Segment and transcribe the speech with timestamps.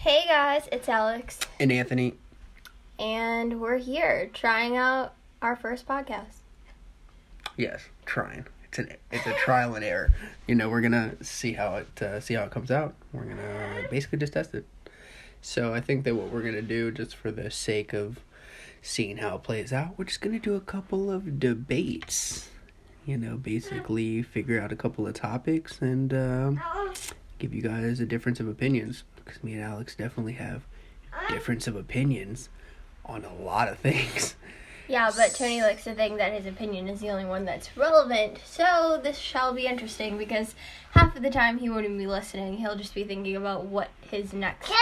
[0.00, 2.14] Hey guys, it's Alex, And Anthony,
[2.98, 6.36] and we're here trying out our first podcast.
[7.56, 8.46] yes, trying.
[8.64, 10.12] It's an it's a trial and error.
[10.46, 12.94] You know, we're gonna see how it uh, see how it comes out.
[13.12, 14.64] We're gonna basically just test it.
[15.42, 18.20] So I think that what we're gonna do, just for the sake of
[18.80, 22.48] seeing how it plays out, we're just gonna do a couple of debates.
[23.04, 26.52] You know, basically figure out a couple of topics and uh,
[27.38, 29.04] give you guys a difference of opinions.
[29.30, 30.62] Because me and Alex definitely have
[31.28, 32.48] difference of opinions
[33.04, 34.34] on a lot of things.
[34.88, 38.40] Yeah, but Tony likes to think that his opinion is the only one that's relevant,
[38.44, 40.56] so this shall be interesting because
[40.90, 42.56] half of the time he won't even be listening.
[42.56, 44.72] He'll just be thinking about what his next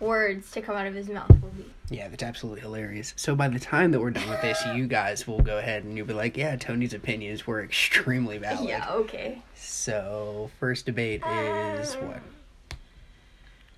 [0.00, 1.70] words to come out of his mouth will be.
[1.90, 3.14] Yeah, that's absolutely hilarious.
[3.16, 5.96] So by the time that we're done with this, you guys will go ahead and
[5.96, 8.68] you'll be like, yeah, Tony's opinions were extremely valid.
[8.68, 9.42] Yeah, okay.
[9.54, 12.20] So first debate is um, what?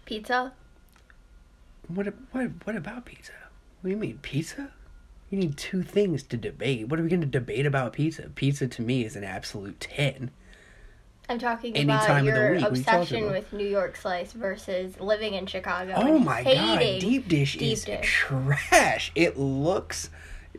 [0.04, 0.52] Pizza?
[1.88, 2.06] What?
[2.32, 2.50] What?
[2.64, 3.32] What about pizza?
[3.80, 4.70] What do you mean pizza?
[5.30, 6.88] You need two things to debate.
[6.88, 8.30] What are we going to debate about pizza?
[8.34, 10.30] Pizza to me is an absolute ten.
[11.28, 15.00] I'm talking Any about time of the your week, obsession with New York slice versus
[15.00, 15.94] living in Chicago.
[15.96, 18.06] Oh my god, deep dish deep is dish.
[18.06, 19.10] trash.
[19.14, 20.10] It looks,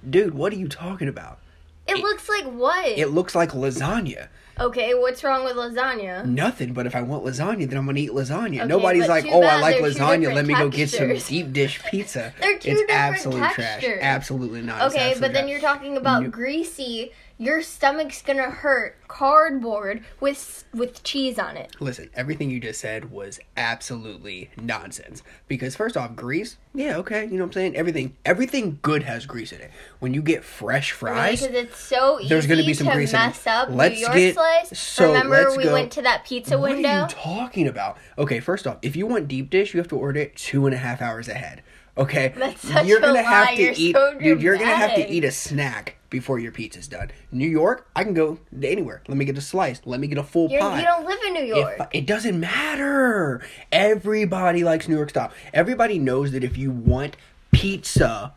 [0.10, 0.34] dude.
[0.34, 1.40] What are you talking about?
[1.88, 2.88] It looks like what?
[2.88, 4.28] It looks like lasagna.
[4.60, 6.26] Okay, what's wrong with lasagna?
[6.26, 8.58] Nothing, but if I want lasagna, then I'm gonna eat lasagna.
[8.60, 10.34] Okay, Nobody's like, oh, I like lasagna.
[10.34, 12.34] Let me go get some deep dish pizza.
[12.40, 13.56] They're two it's different absolute trash.
[13.56, 14.00] textures.
[14.02, 14.92] Absolutely not.
[14.94, 17.12] Okay, but then you're talking about You- greasy.
[17.38, 18.96] Your stomach's gonna hurt.
[19.10, 21.76] Cardboard with with cheese on it.
[21.82, 25.22] Listen, everything you just said was absolutely nonsense.
[25.50, 27.76] Because first off, grease, yeah, okay, you know what I'm saying?
[27.76, 29.72] Everything everything good has grease in it.
[30.00, 33.14] When you get fresh fries, Because it's so easy there's gonna be some to grease
[33.14, 33.26] in it.
[33.28, 34.80] mess up Let's New York get- slice.
[34.80, 36.90] so Remember we go- went to that pizza what window?
[37.02, 37.98] What are you talking about?
[38.18, 40.74] Okay, first off, if you want deep dish, you have to order it two and
[40.74, 41.62] a half hours ahead.
[41.98, 43.56] Okay, That's such you're a gonna have lie.
[43.56, 44.42] to You're eat, so dude.
[44.42, 47.12] You're gonna have to eat a snack before your pizza's done.
[47.32, 49.02] New York, I can go anywhere.
[49.08, 49.82] Let me get a slice.
[49.86, 50.80] Let me get a full You're, pie.
[50.80, 51.48] you don't live in New If-
[51.78, 51.90] York.
[51.94, 53.42] it doesn't matter.
[53.72, 55.32] Everybody likes New York style.
[55.54, 57.16] Everybody knows that if you want
[57.52, 58.34] pizza,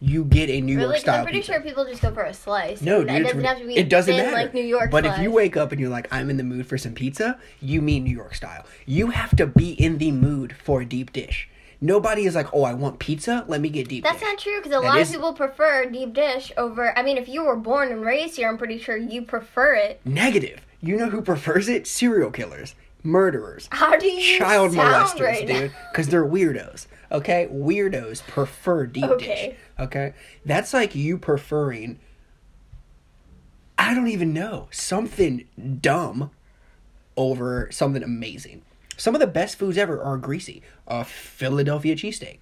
[0.00, 0.94] you get a New York really?
[0.94, 1.52] 'Cause style I'm pretty pizza.
[1.52, 2.80] sure people just go for a slice.
[2.82, 4.36] No, dude, It doesn't have to be it doesn't thin matter.
[4.36, 4.90] like New York style.
[4.90, 5.18] but slice.
[5.18, 7.80] if you wake up and you're like, I'm in the mood for some pizza, you
[7.80, 8.64] mean New York style.
[8.86, 11.48] You have to be in the mood for a deep dish.
[11.84, 13.44] Nobody is like, oh, I want pizza.
[13.48, 14.28] Let me get deep That's dish.
[14.28, 16.96] not true because a That lot is- of people prefer deep dish over.
[16.96, 20.00] I mean, if you were born and raised here, I'm pretty sure you prefer it.
[20.04, 20.60] Negative.
[20.80, 21.88] You know who prefers it?
[21.88, 25.72] Serial killers, murderers, How do you child molesters, right dude.
[25.90, 26.86] Because they're weirdos.
[27.10, 29.48] Okay, weirdos prefer deep Okay.
[29.48, 29.56] dish.
[29.80, 30.14] Okay,
[30.46, 31.98] that's like you preferring.
[33.76, 35.46] I don't even know something
[35.80, 36.30] dumb
[37.16, 38.62] over something amazing.
[38.96, 40.62] Some of the best foods ever are greasy.
[40.86, 42.38] A Philadelphia cheesesteak.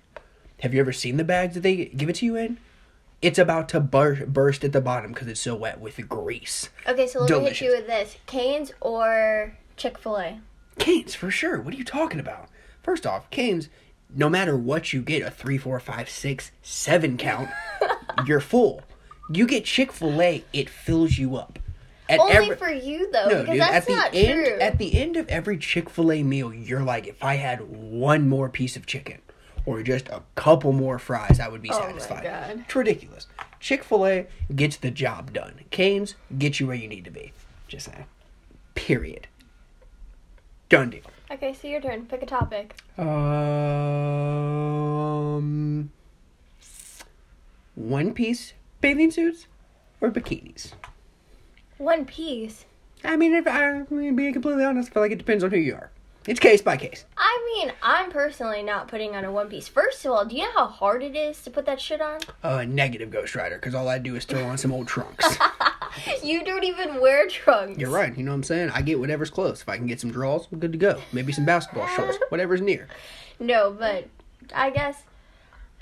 [0.61, 2.59] Have you ever seen the bags that they give it to you in?
[3.23, 6.71] It's about to bur- burst at the bottom because it's so wet with grease.
[6.87, 10.41] Okay, so let me hit you with this: Cane's or Chick Fil A.
[10.79, 11.61] Cane's, for sure.
[11.61, 12.49] What are you talking about?
[12.83, 13.69] First off, Cane's,
[14.15, 17.51] no matter what you get, a three, four, five, six, seven count,
[18.27, 18.83] you're full.
[19.31, 21.59] You get Chick fil A, it fills you up.
[22.19, 24.59] Only every- for you though, no, because dude, that's at the not end true.
[24.61, 28.77] at the end of every Chick-fil-A meal, you're like, if I had one more piece
[28.77, 29.19] of chicken
[29.67, 32.25] or just a couple more fries, I would be Oh my satisfied.
[32.25, 32.61] God.
[32.65, 33.27] It's ridiculous.
[33.61, 35.61] Chick-fil-A gets the job done.
[35.71, 37.33] Cane's get you where you need to be.
[37.69, 38.07] Just saying.
[38.75, 39.27] Period.
[40.71, 41.03] Done deal.
[41.31, 42.07] okay, so your turn.
[42.07, 42.75] Pick a topic.
[45.01, 45.91] Um,
[47.75, 49.47] one piece bathing suits
[50.01, 50.73] or bikinis.
[51.81, 52.67] One piece.
[53.05, 55.57] I mean, if I mean, being completely honest, I feel like it depends on who
[55.57, 55.91] you are.
[56.27, 57.07] It's case by case.
[57.17, 59.67] I mean, I'm personally not putting on a one piece.
[59.67, 62.21] First of all, do you know how hard it is to put that shit on?
[62.43, 65.39] Uh, negative Ghost Rider, because all I do is throw on some old trunks.
[66.23, 67.77] You don't even wear trunks.
[67.77, 68.17] You're right.
[68.17, 68.71] You know what I'm saying?
[68.71, 69.61] I get whatever's close.
[69.61, 71.01] If I can get some draws, I'm good to go.
[71.13, 72.87] Maybe some basketball shorts, whatever's near.
[73.41, 74.07] No, but
[74.55, 75.03] I guess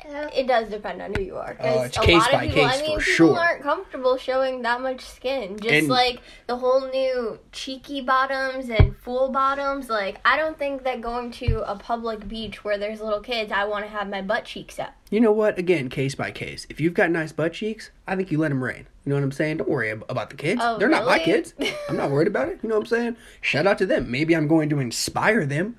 [0.07, 1.57] it does depend on who you are.
[1.59, 3.15] Uh, 'cause Oh, it's a case lot by of people, case I mean, for people
[3.35, 3.39] sure.
[3.39, 5.59] aren't comfortable showing that much skin.
[5.59, 9.91] Just And- like the whole new cheeky bottoms and full bottoms.
[9.91, 13.65] Like, I don't think that going to a public beach where there's little kids, I
[13.65, 14.95] want to have my butt cheeks up.
[15.11, 15.59] You know what?
[15.59, 16.67] Again, case by case.
[16.71, 18.87] If you've got nice butt cheeks, I think you let them rain.
[19.05, 19.57] You know what I'm saying?
[19.59, 20.61] Don't worry ab- about the kids.
[20.63, 21.25] Oh, They're not my really?
[21.25, 21.55] kids.
[21.89, 22.59] I'm not worried about it.
[22.63, 23.17] You know what I'm saying?
[23.41, 24.11] Shout out to them.
[24.11, 25.77] Maybe I'm going to inspire them.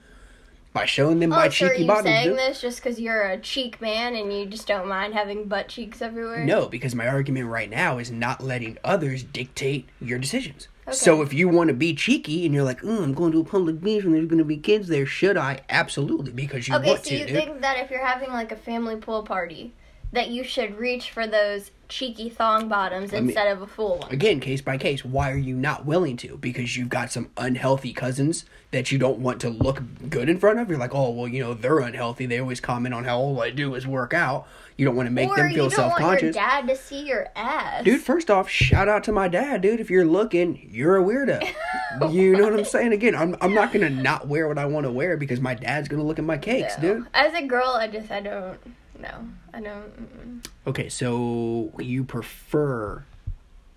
[0.73, 2.37] By showing them Oh, my so are you saying dude.
[2.37, 6.01] this just because you're a cheek man and you just don't mind having butt cheeks
[6.01, 6.45] everywhere?
[6.45, 10.67] No, because my argument right now is not letting others dictate your decisions.
[10.87, 10.95] Okay.
[10.95, 13.43] So if you want to be cheeky and you're like, oh, I'm going to a
[13.43, 15.61] public beach and there's going to be kids there, should I?
[15.69, 17.35] Absolutely, because you want to Okay, so you dude.
[17.35, 19.73] think that if you're having like a family pool party,
[20.11, 24.11] that you should reach for those cheeky thong bottoms instead of a full one?
[24.11, 26.37] Again, case by case, why are you not willing to?
[26.37, 30.59] Because you've got some unhealthy cousins that you don't want to look good in front
[30.59, 30.69] of.
[30.69, 32.25] You're like, oh, well, you know, they're unhealthy.
[32.27, 34.47] They always comment on how all I do is work out.
[34.77, 36.33] You don't want to make or them feel self conscious.
[36.33, 37.83] dad to see your ass.
[37.83, 39.81] Dude, first off, shout out to my dad, dude.
[39.81, 41.43] If you're looking, you're a weirdo.
[42.13, 42.93] you know what I'm saying?
[42.93, 45.89] Again, I'm I'm not gonna not wear what I want to wear because my dad's
[45.89, 46.93] gonna look at my cakes, No.
[46.95, 47.07] dude.
[47.13, 48.57] As a girl, I just I don't.
[48.97, 50.47] No, I don't.
[50.67, 53.03] Okay, so you prefer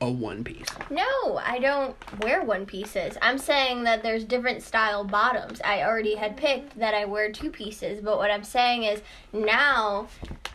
[0.00, 0.66] a one piece.
[0.90, 3.16] No, I don't wear one pieces.
[3.22, 5.60] I'm saying that there's different style bottoms.
[5.64, 9.00] I already had picked that I wear two pieces, but what I'm saying is
[9.32, 10.08] now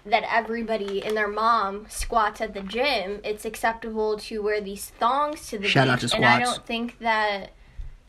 [0.05, 5.47] that everybody and their mom squats at the gym, it's acceptable to wear these thongs
[5.47, 6.11] to the Shout out beach.
[6.11, 7.51] to And I don't think that,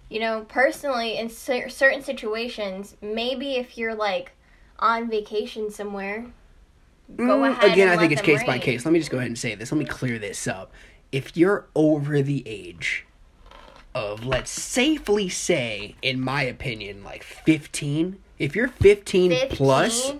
[0.08, 4.32] you know, personally, in cer- certain situations, maybe if you're like
[4.81, 6.26] on vacation somewhere,
[7.16, 7.72] Mm, ahead.
[7.72, 8.84] Again, I think it's case by case.
[8.84, 9.72] Let me just go ahead and say this.
[9.72, 10.72] Let me clear this up.
[11.10, 13.06] If you're over the age
[13.94, 19.49] of, let's safely say, in my opinion, like 15, if you're 15, 15?
[19.56, 20.12] plus,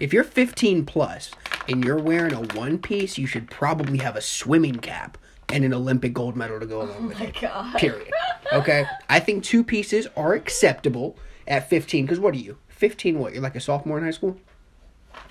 [0.00, 1.30] if you're 15 plus
[1.68, 5.16] and you're wearing a one piece, you should probably have a swimming cap
[5.48, 7.40] and an Olympic gold medal to go along with Oh my it.
[7.40, 7.76] god.
[7.78, 8.10] Period.
[8.52, 8.84] Okay?
[9.08, 11.16] I think two pieces are acceptable
[11.48, 12.58] at 15 because what are you?
[12.68, 13.32] 15 what?
[13.32, 14.36] You're like a sophomore in high school?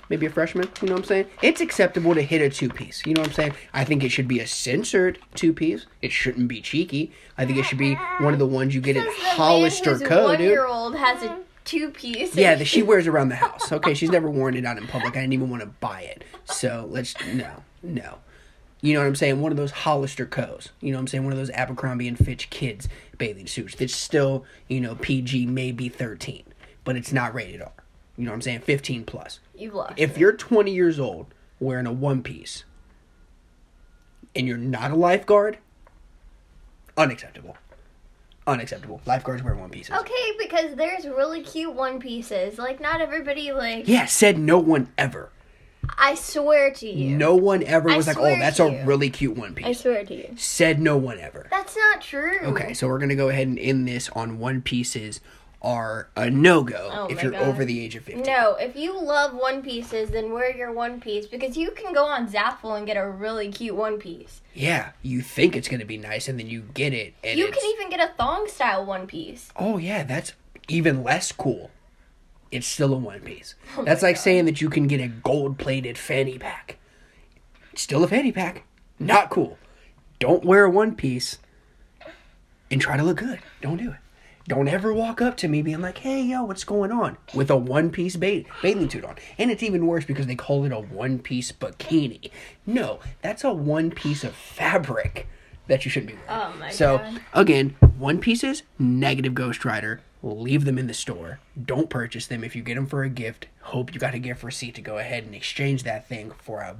[0.08, 0.68] Maybe a freshman.
[0.80, 1.26] You know what I'm saying?
[1.42, 3.04] It's acceptable to hit a two piece.
[3.06, 3.54] You know what I'm saying?
[3.72, 5.86] I think it should be a censored two piece.
[6.02, 7.12] It shouldn't be cheeky.
[7.38, 10.28] I think it should be one of the ones you get at Hollister Co.
[10.28, 10.40] Dude.
[10.40, 12.36] One-year-old has a two-piece.
[12.36, 13.72] Yeah, that she wears around the house.
[13.72, 15.16] Okay, she's never worn it out in public.
[15.16, 16.24] I didn't even want to buy it.
[16.44, 18.18] So let's no, no.
[18.80, 19.40] You know what I'm saying?
[19.40, 20.68] One of those Hollister Co's.
[20.80, 21.24] You know what I'm saying?
[21.24, 23.74] One of those Abercrombie and Fitch kids bathing suits.
[23.74, 26.44] That's still, you know, PG, maybe 13,
[26.84, 27.72] but it's not rated R.
[28.16, 28.60] You know what I'm saying?
[28.60, 29.40] 15 plus.
[29.56, 29.94] You've lost.
[29.96, 31.26] If you're 20 years old
[31.58, 32.64] wearing a one piece
[34.34, 35.58] and you're not a lifeguard,
[36.96, 37.56] unacceptable.
[38.46, 39.00] Unacceptable.
[39.06, 39.96] Lifeguards wear one pieces.
[39.96, 42.58] Okay, because there's really cute one pieces.
[42.58, 43.88] Like not everybody like.
[43.88, 45.30] Yeah, said no one ever.
[45.98, 47.16] I swear to you.
[47.16, 48.84] No one ever I was like, oh, that's a you.
[48.84, 50.34] really cute one piece." I swear to you.
[50.36, 51.46] Said no one ever.
[51.50, 52.38] That's not true.
[52.42, 55.20] Okay, so we're gonna go ahead and end this on one pieces
[55.64, 57.42] are a no go Oh if you're God.
[57.42, 58.22] over the age of 50.
[58.22, 62.04] No, if you love one pieces, then wear your one piece because you can go
[62.04, 64.42] on Zaful and get a really cute one piece.
[64.52, 67.58] Yeah, you think it's gonna be nice and then you get it and You it's,
[67.58, 69.48] can even get a thong style one piece.
[69.56, 70.34] oh yeah, that's
[70.68, 71.70] even less cool.
[72.52, 73.54] It's still a one piece.
[73.78, 74.22] Oh that's like God.
[74.22, 76.76] saying that you can get a gold plated fanny pack.
[77.72, 78.64] It's still a fanny pack.
[79.00, 79.56] Not cool.
[80.20, 81.38] Don't wear a one piece
[82.70, 83.40] and try to look good.
[83.62, 83.96] Don't do it.
[84.46, 87.56] Don't ever walk up to me being like, "Hey, yo, what's going on?" with a
[87.56, 89.16] one-piece ba- bathing suit on.
[89.38, 92.30] And it's even worse because they call it a one-piece bikini.
[92.66, 95.26] No, that's a one piece of fabric
[95.66, 96.28] that you shouldn't be wearing.
[96.30, 97.20] Oh my so God.
[97.32, 100.02] again, one pieces, negative Ghost Rider.
[100.22, 101.38] Leave them in the store.
[101.62, 102.44] Don't purchase them.
[102.44, 104.98] If you get them for a gift, hope you got a gift receipt to go
[104.98, 106.76] ahead and exchange that thing for a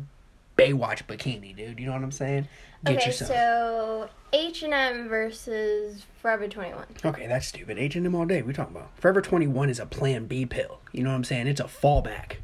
[0.56, 1.80] Baywatch bikini, dude.
[1.80, 2.48] You know what I'm saying?
[2.84, 3.30] Get okay, yourself.
[3.30, 6.86] so H and M versus Forever Twenty One.
[7.04, 7.78] Okay, that's stupid.
[7.78, 8.42] H and M all day.
[8.42, 10.80] We talking about Forever Twenty One is a Plan B pill.
[10.92, 11.46] You know what I'm saying?
[11.46, 12.36] It's a fallback.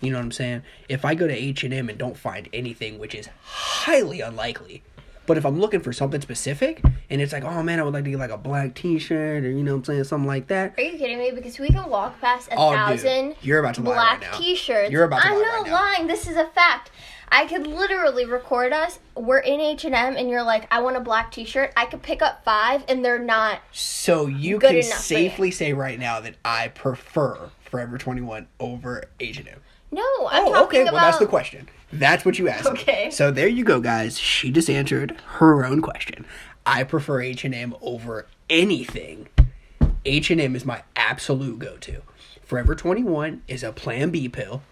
[0.00, 0.62] You know what I'm saying?
[0.88, 4.82] If I go to H and M and don't find anything, which is highly unlikely,
[5.28, 8.02] but if I'm looking for something specific and it's like, oh man, I would like
[8.04, 10.74] to get like a black T-shirt or you know what I'm saying, something like that.
[10.76, 11.30] Are you kidding me?
[11.30, 14.32] Because we can walk past a Oh, dude, thousand you're about to black right.
[14.34, 14.90] T-shirts.
[14.90, 16.06] You're about to I'm not right lying.
[16.08, 16.90] This is a fact.
[17.30, 18.98] I could literally record us.
[19.14, 22.00] We're in H and M, and you're like, "I want a black T-shirt." I could
[22.02, 23.60] pick up five, and they're not.
[23.70, 25.28] So you can enough for you.
[25.28, 29.60] safely say right now that I prefer Forever Twenty One over H and M.
[29.90, 30.82] No, I'm Oh, talking okay.
[30.84, 30.94] about.
[30.94, 31.68] Well, that's the question.
[31.92, 32.64] That's what you asked.
[32.72, 32.80] me.
[32.80, 33.10] Okay.
[33.10, 34.18] So there you go, guys.
[34.18, 36.26] She just answered her own question.
[36.66, 39.28] I prefer H and M over anything.
[40.04, 42.02] H and M is my absolute go-to.
[42.44, 44.62] Forever Twenty One is a Plan B pill.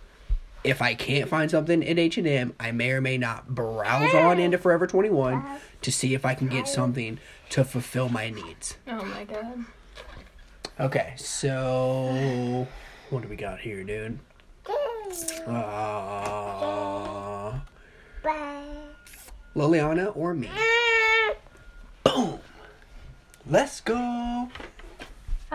[0.65, 4.15] If I can't find something at H and M, I may or may not browse
[4.15, 5.45] on into Forever Twenty One
[5.83, 7.19] to see if I can get something
[7.51, 8.77] to fulfill my needs.
[8.89, 9.65] Oh my god.
[10.79, 12.67] Okay, so
[13.11, 14.19] what do we got here, dude?
[15.47, 17.59] Uh,
[19.55, 20.51] Liliana or me?
[22.05, 22.39] Boom.
[23.49, 24.51] Let's go.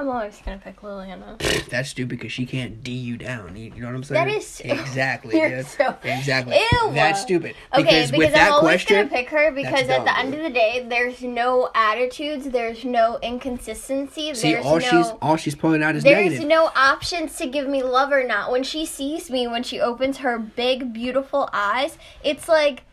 [0.02, 1.38] I'm always gonna pick Liliana.
[1.70, 3.56] That's stupid because she can't D you down.
[3.56, 4.28] You, know what I'm saying?
[4.28, 5.38] That is exactly.
[5.40, 5.68] You're dude.
[5.68, 6.56] so- exactly.
[6.58, 6.92] Ew.
[6.94, 7.56] That's stupid.
[7.74, 10.50] Okay, Because, with I'm always question, gonna pick her because at the end of the
[10.50, 15.84] day, there's no attitudes, there's no inconsistency, see, there's all no she's all she's pulling
[15.84, 16.48] out is there's negative.
[16.48, 18.52] no options to give me love or not.
[18.52, 22.84] When she sees me, when she opens her big, beautiful eyes, it's like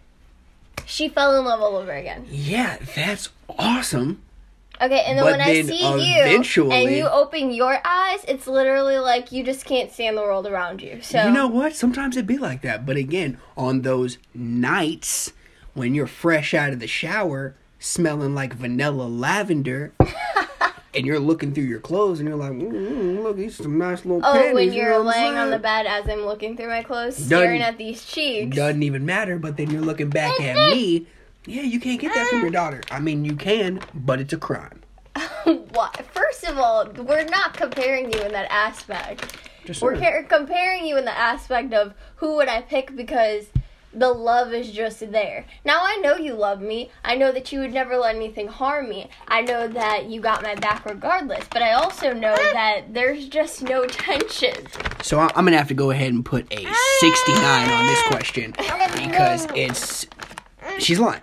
[0.84, 2.26] she fell in love all over again.
[2.28, 4.22] yeah, that's awesome.
[4.80, 8.46] Okay, and then But when I then see you and you open your eyes, it's
[8.46, 11.00] literally like you just can't stand the world around you.
[11.02, 11.74] So You know what?
[11.74, 12.86] Sometimes it'd be like that.
[12.86, 15.32] But again, on those nights
[15.74, 19.92] when you're fresh out of the shower, smelling like vanilla lavender,
[20.94, 23.78] and you're looking through your clothes and you're like, mm, mm, look, these are some
[23.78, 24.54] nice little Oh, panties.
[24.54, 27.62] when you you're know laying on the bed as I'm looking through my clothes, staring
[27.62, 28.56] at these cheeks.
[28.56, 31.06] Doesn't even matter, but then you're looking back at me.
[31.46, 32.82] Yeah, you can't get that from your daughter.
[32.90, 34.82] I mean, you can, but it's a crime.
[35.44, 36.04] what?
[36.12, 39.36] First of all, we're not comparing you in that aspect.
[39.64, 43.46] Just We're ca- comparing you in the aspect of who would I pick because
[43.94, 45.46] the love is just there.
[45.64, 46.90] Now I know you love me.
[47.04, 49.08] I know that you would never let anything harm me.
[49.26, 51.46] I know that you got my back regardless.
[51.50, 54.54] But I also know that there's just no tension.
[55.02, 56.66] So I- I'm gonna have to go ahead and put a
[57.00, 60.06] 69 on this question because it's
[60.78, 61.22] she's lying.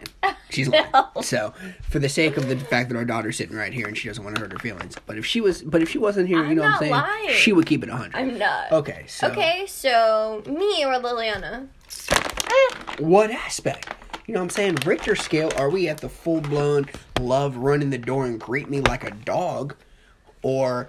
[0.49, 0.85] She's lying.
[0.93, 1.21] No.
[1.21, 1.53] So
[1.89, 4.23] for the sake of the fact that our daughter's sitting right here and she doesn't
[4.23, 6.49] want to hurt her feelings, but if she was, but if she wasn't here, you
[6.51, 6.91] I'm know what I'm saying?
[6.91, 7.29] lying.
[7.31, 8.15] She would keep it 100.
[8.15, 8.71] I'm not.
[8.71, 11.67] Okay, so Okay, so me or Liliana?
[12.99, 13.89] what aspect?
[14.27, 14.75] You know what I'm saying?
[14.85, 16.87] Richter scale, are we at the full blown
[17.19, 19.75] love run in the door and greet me like a dog?
[20.41, 20.87] Or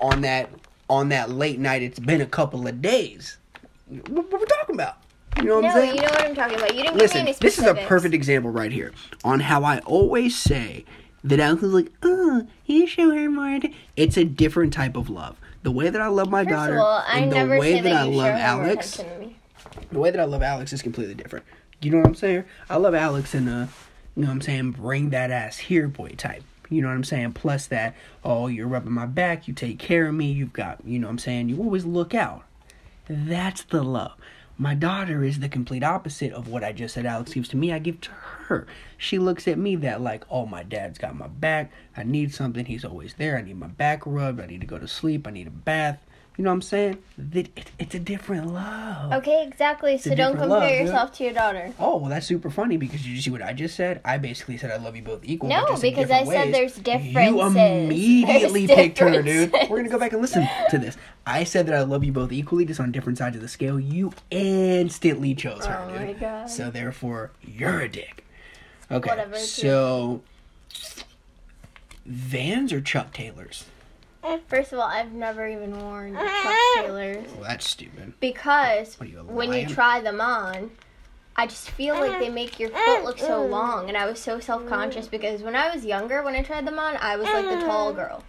[0.00, 0.48] on that
[0.88, 3.36] on that late night it's been a couple of days?
[3.88, 4.96] What, what we talking about?
[5.38, 5.94] You know what I'm No, saying?
[5.96, 6.74] you know what I'm talking about.
[6.74, 8.92] You didn't Listen, give me any this is a perfect example right here
[9.24, 10.84] on how I always say
[11.24, 13.60] that Alex is like, oh, you show her more.
[13.96, 15.36] It's a different type of love.
[15.62, 18.02] The way that I love my First daughter all, and the way say that, I
[18.04, 19.36] love show her more Alex, attention to me.
[19.92, 21.44] the way that I love Alex is completely different.
[21.82, 22.44] You know what I'm saying?
[22.68, 23.68] I love Alex in a,
[24.16, 26.42] you know what I'm saying, bring that ass here boy type.
[26.70, 27.32] You know what I'm saying?
[27.32, 27.94] Plus that,
[28.24, 31.12] oh, you're rubbing my back, you take care of me, you've got, you know what
[31.12, 32.44] I'm saying, you always look out.
[33.08, 34.12] That's the love.
[34.60, 37.72] My daughter is the complete opposite of what I just said Alex gives to me.
[37.72, 38.66] I give to her.
[38.98, 41.72] She looks at me that like, oh, my dad's got my back.
[41.96, 42.66] I need something.
[42.66, 43.38] He's always there.
[43.38, 44.38] I need my back rubbed.
[44.38, 45.26] I need to go to sleep.
[45.26, 46.04] I need a bath.
[46.40, 46.96] You know what I'm saying?
[47.34, 49.12] It, it, it's a different love.
[49.12, 49.98] Okay, exactly.
[49.98, 50.86] So don't compare love, dude.
[50.86, 51.74] yourself to your daughter.
[51.78, 54.00] Oh, well, that's super funny because you see what I just said?
[54.06, 55.50] I basically said I love you both equal.
[55.50, 56.52] No, but just in because I different said ways.
[56.54, 57.56] there's You differences.
[57.56, 59.52] immediately There's picked her, dude.
[59.52, 60.96] We're going to go back and listen to this.
[61.26, 63.78] I said that I love you both equally, just on different sides of the scale.
[63.78, 66.06] You instantly chose her, Oh dude.
[66.06, 66.48] my God.
[66.48, 68.24] So therefore, you're a dick.
[68.90, 70.22] Okay, Whatever, so
[72.06, 73.66] Vans or Chuck Taylors?
[74.48, 78.14] First of all, I've never even worn Chuck Taylors Well, that's stupid.
[78.20, 80.70] because What are you, when you try them on,
[81.36, 84.40] I just feel like they make your foot look so long, and I was so
[84.40, 87.44] self conscious because when I was younger, when I tried them on, I was like
[87.46, 88.22] the tall girl,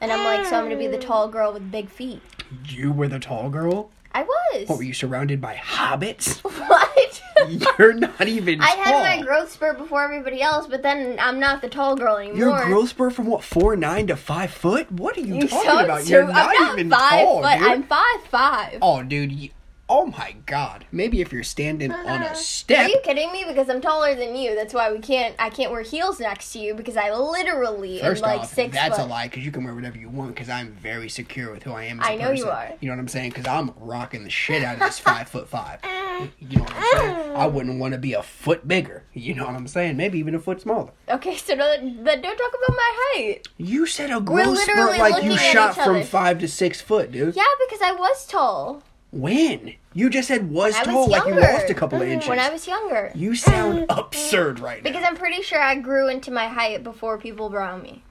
[0.00, 2.22] and I'm like, so I'm gonna be the tall girl with big feet.
[2.66, 3.90] You were the tall girl?
[4.14, 4.68] I was.
[4.68, 6.40] What, were you surrounded by hobbits?
[6.68, 7.22] What?
[7.78, 8.84] You're not even I tall.
[8.84, 12.38] had my growth spurt before everybody else, but then I'm not the tall girl anymore.
[12.38, 14.90] Your growth spurt from what four nine to five foot?
[14.92, 16.06] What are you, You talking about?
[16.06, 17.58] You're I'm not, not even five tall, foot.
[17.58, 17.68] dude.
[17.68, 18.78] I'm five five.
[18.80, 19.50] Oh, dude.
[19.86, 20.86] Oh my god.
[20.92, 22.08] Maybe if you're standing uh-huh.
[22.08, 22.86] on a step.
[22.86, 23.44] Are you kidding me?
[23.46, 24.54] Because I'm taller than you.
[24.54, 25.34] That's why we can't.
[25.38, 28.74] I can't wear heels next to you because I literally First am like off, six
[28.74, 29.04] that's foot.
[29.04, 31.72] a lie because you can wear whatever you want because I'm very secure with who
[31.72, 32.00] I am.
[32.00, 32.72] As I a know you are.
[32.80, 33.30] You know what I'm saying?
[33.30, 35.80] Because I'm rocking the shit out of this five foot five.
[36.14, 37.30] Uh, you know what I'm saying?
[37.32, 37.38] Uh.
[37.38, 39.02] I wouldn't want to be a foot bigger.
[39.14, 39.96] You know what I'm saying?
[39.96, 40.92] Maybe even a foot smaller.
[41.08, 43.48] Okay, so no, then don't talk about my height.
[43.56, 47.34] You said a growth spurt like you shot from five to six foot, dude.
[47.34, 48.84] Yeah, because I was tall
[49.14, 49.74] When?
[49.92, 52.28] You just said was I was tall, like you lost a couple of inches.
[52.28, 53.12] when I was younger.
[53.14, 54.90] You sound absurd right now.
[54.90, 58.02] Because I'm pretty sure I grew into my height before people around me.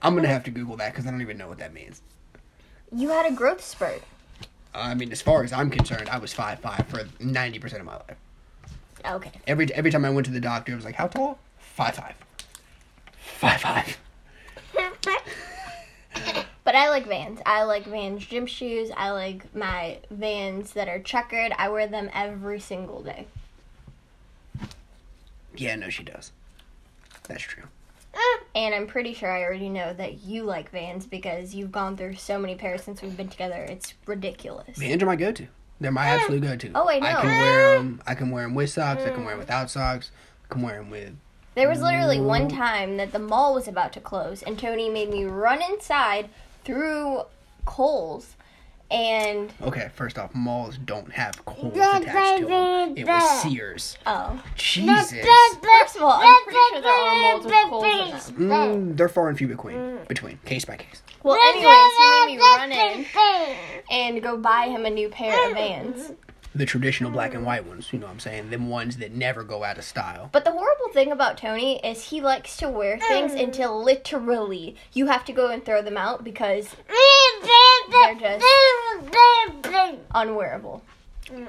[0.00, 2.00] I'm gonna have to Google that because I don't even know what that means.
[2.90, 4.02] You had a growth spurt.
[4.74, 7.86] I mean, as far as I'm concerned, I was five five for ninety percent of
[7.86, 8.16] my life.
[9.04, 9.32] Okay.
[9.46, 12.14] Every every time I went to the doctor, it was like, "How tall?" Five five.
[13.18, 13.98] Five five.
[16.72, 17.38] But I like Vans.
[17.44, 18.90] I like Vans gym shoes.
[18.96, 21.52] I like my Vans that are checkered.
[21.58, 23.26] I wear them every single day.
[25.54, 26.32] Yeah, no, she does.
[27.24, 27.64] That's true.
[28.14, 28.38] Eh.
[28.54, 32.14] And I'm pretty sure I already know that you like Vans because you've gone through
[32.14, 33.66] so many pairs since we've been together.
[33.68, 34.78] It's ridiculous.
[34.78, 35.48] Vans are my go-to.
[35.78, 36.20] They're my eh.
[36.20, 36.70] absolute go-to.
[36.74, 37.06] Oh, I know.
[37.06, 37.20] I know.
[37.20, 38.02] can wear them.
[38.06, 39.02] I can wear them with socks.
[39.02, 39.46] I can wear them mm.
[39.46, 40.10] without socks.
[40.46, 41.12] I can wear them with
[41.54, 45.10] There was literally one time that the mall was about to close, and Tony made
[45.10, 46.30] me run inside
[46.64, 47.22] through
[47.64, 48.36] Kohl's,
[48.90, 52.94] and Okay, first off, malls don't have Kohl's attached to them.
[52.96, 53.96] It was Sears.
[54.06, 55.12] oh, Jesus.
[55.62, 58.92] first of all, I'm pretty sure there are malls with Kohl's in them.
[58.92, 59.98] Mm, they're far and few between.
[60.08, 61.02] Between case by case.
[61.22, 63.06] Well, anyways, he made me run in
[63.90, 66.12] and go buy him a new pair of Vans.
[66.54, 67.92] The traditional black and white ones.
[67.92, 68.50] You know what I'm saying?
[68.50, 70.28] Them ones that never go out of style.
[70.32, 73.44] But the horrible thing about Tony is he likes to wear things mm.
[73.44, 76.76] until literally you have to go and throw them out because
[77.90, 78.44] they're just
[80.14, 80.82] unwearable.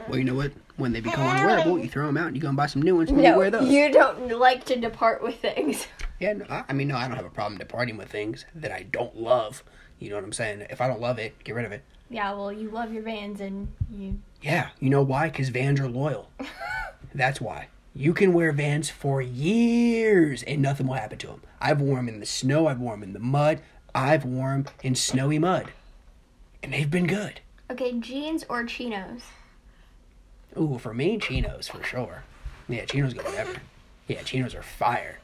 [0.07, 0.51] Well, you know what?
[0.77, 1.39] When they become mm.
[1.39, 3.37] unwearable, you throw them out and you go and buy some new ones and you
[3.37, 3.69] wear those.
[3.69, 5.87] you don't like to depart with things.
[6.19, 8.71] Yeah, no, I, I mean, no, I don't have a problem departing with things that
[8.71, 9.61] I don't love.
[9.99, 10.67] You know what I'm saying?
[10.69, 11.83] If I don't love it, get rid of it.
[12.09, 14.19] Yeah, well, you love your Vans and you.
[14.43, 15.29] Yeah, you know why?
[15.29, 16.29] Because Vans are loyal.
[17.15, 17.69] That's why.
[17.95, 21.41] You can wear Vans for years and nothing will happen to them.
[21.61, 23.61] I've worn them in the snow, I've worn them in the mud,
[23.95, 25.71] I've worn them in snowy mud.
[26.61, 27.39] And they've been good.
[27.71, 29.21] Okay, jeans or chinos?
[30.59, 32.23] Ooh, for me, chinos for sure.
[32.67, 33.61] Yeah, chinos go whatever.
[34.07, 35.19] Yeah, chinos are fire.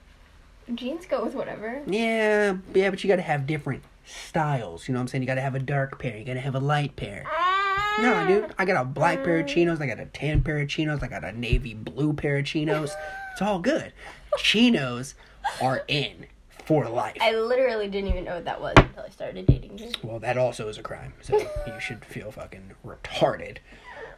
[0.74, 1.82] Jeans go with whatever.
[1.88, 4.88] Yeah, yeah, but you gotta have different styles.
[4.88, 5.22] You know what I'm saying?
[5.24, 7.24] You gotta have a dark pair, you gotta have a light pair.
[7.28, 7.98] Ah.
[8.02, 10.70] No, dude, I got a black pair of chinos, I got a tan pair of
[10.70, 12.92] chinos, I got a navy blue pair of chinos.
[13.32, 13.94] It's all good.
[14.38, 15.16] Chinos
[15.62, 16.26] are in
[16.66, 17.16] for life.
[17.22, 19.92] I literally didn't even know what that was until I started dating you.
[20.04, 23.60] Well, that also is a crime, so you should feel fucking retarded.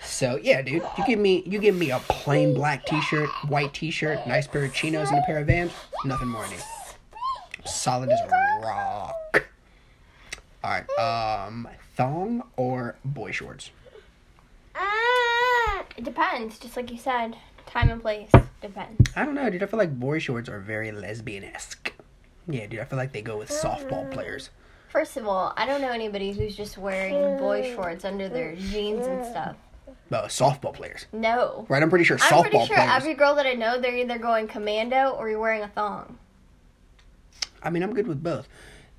[0.03, 4.25] So yeah, dude, you give me you give me a plain black T-shirt, white T-shirt,
[4.25, 5.71] nice pair of chinos, and a pair of Vans.
[6.03, 6.63] Nothing more need.
[7.65, 9.45] Solid as a rock.
[10.63, 13.71] All right, um, thong or boy shorts?
[15.97, 17.35] It depends, just like you said.
[17.67, 18.29] Time and place
[18.61, 19.09] depends.
[19.15, 19.61] I don't know, dude.
[19.63, 21.91] I feel like boy shorts are very lesbian-esque.
[22.47, 22.79] Yeah, dude.
[22.79, 24.49] I feel like they go with softball players.
[24.89, 29.05] First of all, I don't know anybody who's just wearing boy shorts under their jeans
[29.07, 29.55] and stuff.
[30.11, 31.65] Uh, softball players, No.
[31.69, 31.81] right?
[31.81, 32.91] I'm pretty sure I'm softball pretty sure players.
[32.93, 36.17] every girl that I know, they're either going commando or you're wearing a thong.
[37.63, 38.47] I mean, I'm good with both.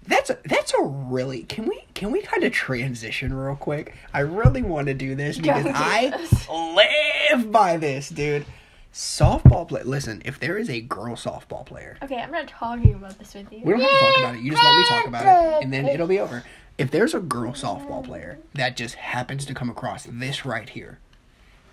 [0.06, 3.94] That's a, that's a really can we can we kind of transition real quick?
[4.12, 6.12] I really want to do this because I
[7.34, 8.44] live by this, dude.
[8.92, 9.82] Softball play.
[9.84, 13.50] Listen, if there is a girl softball player, Okay, I'm not talking about this with
[13.50, 13.60] you.
[13.64, 14.40] we don't have to talk about it.
[14.42, 15.24] You just let me talk about
[15.62, 16.44] it, and then it'll be over.
[16.78, 20.98] If there's a girl softball player that just happens to come across this right here,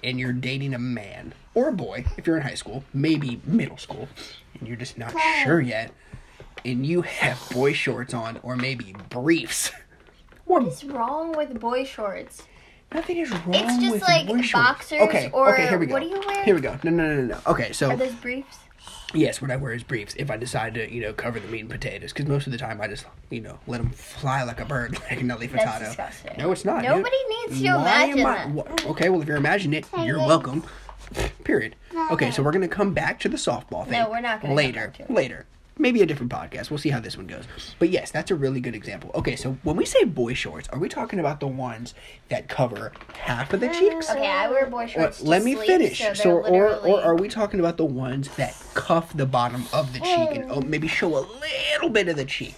[0.02, 3.78] and you're dating a man or a boy, if you're in high school, maybe middle
[3.78, 4.08] school,
[4.58, 5.14] and you're just not
[5.44, 5.92] sure yet,
[6.66, 9.72] and you have boy shorts on or maybe briefs,
[10.46, 12.44] What is wrong with boy shorts?
[12.94, 13.62] nothing is wrong with boys.
[13.70, 14.52] It's just with like boy shorts.
[14.68, 15.94] boxers okay, or okay, here we go.
[15.94, 16.44] what do you wear?
[16.44, 16.78] Here we go.
[16.84, 17.40] No, no, no, no, no.
[17.48, 18.58] Okay, so Are those briefs?
[19.14, 20.14] Yes, what I wear is briefs.
[20.20, 22.60] If I decide to, you know, cover the meat and potatoes, because most of the
[22.60, 25.80] time I just, you know, let them fly like a bird, like Nelly Furtado.
[25.96, 26.36] That's disgusting.
[26.38, 26.82] No, it's not.
[26.84, 26.92] dude.
[26.92, 27.18] Nobody
[27.48, 28.50] needs to Why imagine am I- that.
[28.86, 30.64] wha- okay, well, if you're imagining it, you're welcome.
[31.44, 31.76] Period.
[32.12, 33.94] Okay, so we're gonna come back to the softball thing.
[33.94, 34.80] No, we're not gonna come later.
[34.88, 35.12] back to it.
[35.12, 35.46] Later.
[35.82, 36.70] Maybe a different podcast.
[36.70, 37.46] We'll see how this one goes.
[37.80, 39.12] But yes, that's a really good example.
[39.16, 41.94] Okay, so when we say boy shorts, are we talking about the ones
[42.28, 44.10] that cover half of the cheeks?
[44.10, 45.20] Okay, I wear boy Or- shorts.
[45.20, 46.00] to let me sleep, finish.
[46.00, 49.94] So, So, or or are we talking about the ones that cuff the bottom of
[49.94, 51.24] the cheek and oh, maybe show a
[51.74, 52.56] little bit of the cheek?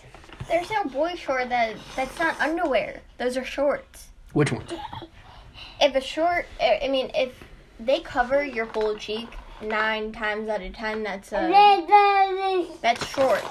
[0.47, 3.01] There's no boy short that that's not underwear.
[3.19, 4.07] Those are shorts.
[4.33, 4.71] Which ones?
[5.79, 7.33] If a short, I mean, if
[7.79, 9.29] they cover your whole cheek
[9.63, 11.47] nine times out of ten, that's a
[12.81, 13.41] that's short.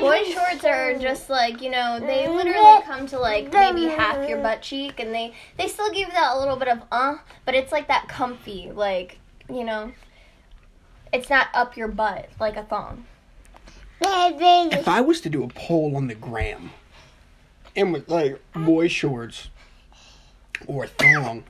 [0.00, 4.38] Boy shorts are just like you know they literally come to like maybe half your
[4.38, 7.72] butt cheek, and they they still give that a little bit of uh, but it's
[7.72, 9.92] like that comfy, like you know,
[11.12, 13.04] it's not up your butt like a thong.
[14.72, 16.70] If I was to do a poll on the gram
[17.76, 19.48] and with like boy shorts
[20.66, 21.44] or thong,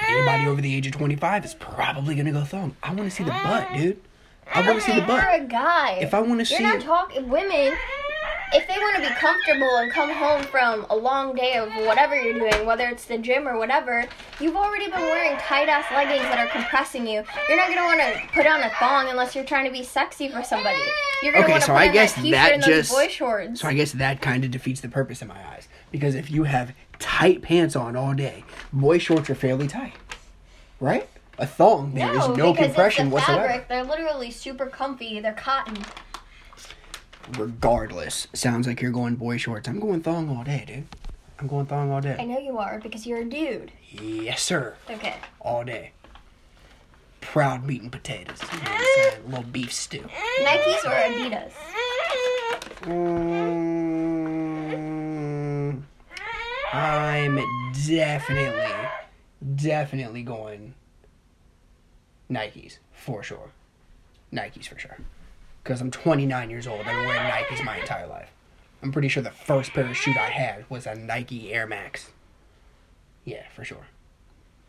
[0.00, 2.76] anybody over the age of 25 is probably gonna go thong.
[2.82, 4.00] I wanna see the butt, dude.
[4.52, 5.40] I wanna see the You're butt.
[5.40, 5.98] a guy.
[6.00, 7.74] If I wanna You're see not it, talking women.
[8.56, 12.14] If they want to be comfortable and come home from a long day of whatever
[12.14, 14.04] you're doing, whether it's the gym or whatever,
[14.38, 17.24] you've already been wearing tight ass leggings that are compressing you.
[17.48, 20.28] You're not gonna want to put on a thong unless you're trying to be sexy
[20.28, 20.78] for somebody.
[21.24, 23.60] You're gonna Okay, want to so put I on guess that that just- boy shorts.
[23.60, 25.66] So I guess that kind of defeats the purpose in my eyes.
[25.90, 29.94] Because if you have tight pants on all day, boy shorts are fairly tight,
[30.80, 31.08] right?
[31.38, 33.48] A thong, there is no compression it's the whatsoever.
[33.48, 33.68] fabric.
[33.68, 35.18] They're literally super comfy.
[35.20, 35.84] They're cotton.
[37.38, 39.66] Regardless, sounds like you're going boy shorts.
[39.68, 40.84] I'm going thong all day, dude.
[41.40, 42.16] I'm going thong all day.
[42.18, 43.72] I know you are because you're a dude.
[43.90, 44.76] Yes, sir.
[44.88, 45.16] Okay.
[45.40, 45.90] All day.
[47.20, 48.38] proud meat and potatoes.
[48.52, 48.70] You know?
[48.70, 50.04] A little beef stew.
[50.42, 51.52] Nikes or Adidas?
[52.82, 53.73] Mm,
[56.74, 57.40] I'm
[57.86, 58.74] definitely,
[59.54, 60.74] definitely going
[62.28, 63.52] Nikes for sure.
[64.32, 64.98] Nikes for sure.
[65.62, 66.80] Because I'm 29 years old.
[66.80, 68.30] I've been wearing Nikes my entire life.
[68.82, 72.10] I'm pretty sure the first pair of shoes I had was a Nike Air Max.
[73.24, 73.86] Yeah, for sure.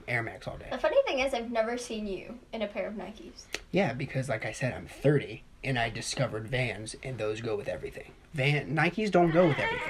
[0.08, 0.68] Air Max all day.
[0.72, 3.46] The funny thing is, I've never seen you in a pair of Nikes.
[3.72, 7.68] Yeah, because like I said, I'm 30 and I discovered Vans, and those go with
[7.68, 8.12] everything.
[8.36, 9.90] Van Nikes don't go with everything.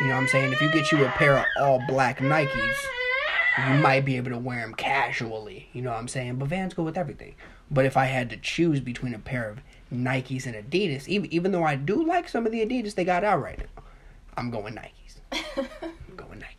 [0.00, 0.52] You know what I'm saying?
[0.52, 2.76] If you get you a pair of all black Nikes,
[3.68, 5.68] you might be able to wear them casually.
[5.74, 6.36] You know what I'm saying?
[6.36, 7.34] But Vans go with everything.
[7.70, 9.58] But if I had to choose between a pair of
[9.92, 13.24] Nikes and Adidas, even even though I do like some of the Adidas they got
[13.24, 13.82] out right now,
[14.38, 15.20] I'm going Nikes.
[15.82, 16.56] I'm going Nike.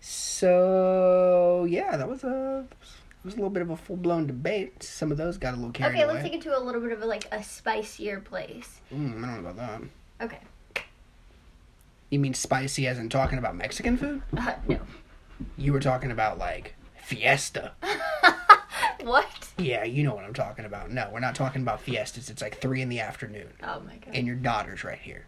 [0.00, 2.77] So yeah, that was a it
[3.28, 4.82] was a little bit of a full blown debate.
[4.82, 6.14] Some of those got a little carried okay, away.
[6.14, 8.80] let's take it to a little bit of a, like a spicier place.
[8.92, 9.82] Mm, I don't know about that.
[10.24, 10.82] Okay.
[12.08, 14.22] You mean spicy as in talking about Mexican food?
[14.36, 14.80] Uh, no.
[15.58, 17.72] You were talking about like fiesta.
[19.02, 19.26] what?
[19.58, 20.90] Yeah, you know what I'm talking about.
[20.90, 22.30] No, we're not talking about fiestas.
[22.30, 24.14] It's like three in the afternoon, Oh my god.
[24.14, 25.26] and your daughter's right here.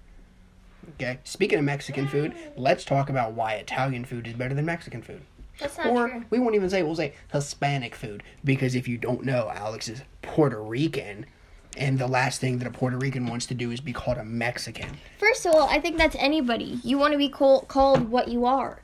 [0.94, 1.18] Okay.
[1.24, 5.20] Speaking of Mexican food, let's talk about why Italian food is better than Mexican food.
[5.62, 6.24] Or true.
[6.30, 10.02] we won't even say we'll say Hispanic food because if you don't know, Alex is
[10.22, 11.26] Puerto Rican,
[11.76, 14.24] and the last thing that a Puerto Rican wants to do is be called a
[14.24, 14.96] Mexican.
[15.18, 16.80] First of all, I think that's anybody.
[16.82, 18.82] You want to be call- called what you are.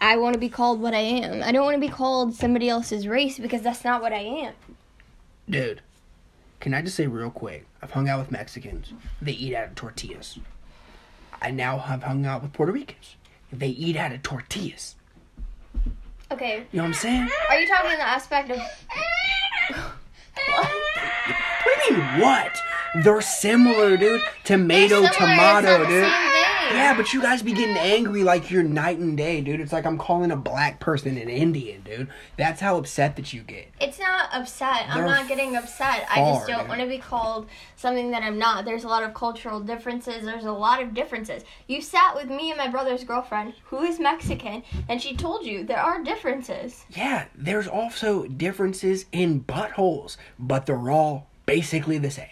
[0.00, 1.42] I want to be called what I am.
[1.42, 4.52] I don't want to be called somebody else's race because that's not what I am.
[5.48, 5.80] Dude,
[6.60, 7.66] can I just say real quick?
[7.80, 8.92] I've hung out with Mexicans.
[9.22, 10.38] They eat out of tortillas.
[11.40, 13.16] I now have hung out with Puerto Ricans.
[13.52, 14.95] They eat out of tortillas.
[16.32, 16.66] Okay.
[16.72, 17.28] You know what I'm saying?
[17.50, 18.58] Are you talking in the aspect of
[21.64, 22.58] What do you mean, what?
[23.02, 24.22] They're similar, dude.
[24.44, 26.04] Tomato, They're similar, tomato, dude.
[26.72, 29.60] Yeah, but you guys be getting angry like you're night and day, dude.
[29.60, 32.08] It's like I'm calling a black person an Indian, dude.
[32.36, 33.68] That's how upset that you get.
[33.80, 34.86] It's not upset.
[34.88, 36.06] I'm not getting upset.
[36.10, 38.64] I just don't want to be called something that I'm not.
[38.64, 40.24] There's a lot of cultural differences.
[40.24, 41.44] There's a lot of differences.
[41.66, 45.64] You sat with me and my brother's girlfriend, who is Mexican, and she told you
[45.64, 46.84] there are differences.
[46.90, 52.26] Yeah, there's also differences in buttholes, but they're all basically the same.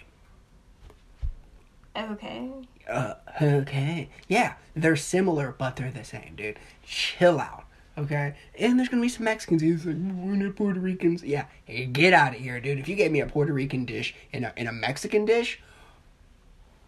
[1.97, 2.51] Okay.
[2.89, 4.09] Uh, okay.
[4.29, 6.59] Yeah, they're similar, but they're the same, dude.
[6.85, 7.65] Chill out,
[7.97, 8.35] okay?
[8.59, 11.23] And there's gonna be some Mexicans who's like, we're not Puerto Ricans.
[11.23, 12.79] Yeah, hey, get out of here, dude.
[12.79, 15.61] If you gave me a Puerto Rican dish and a, and a Mexican dish,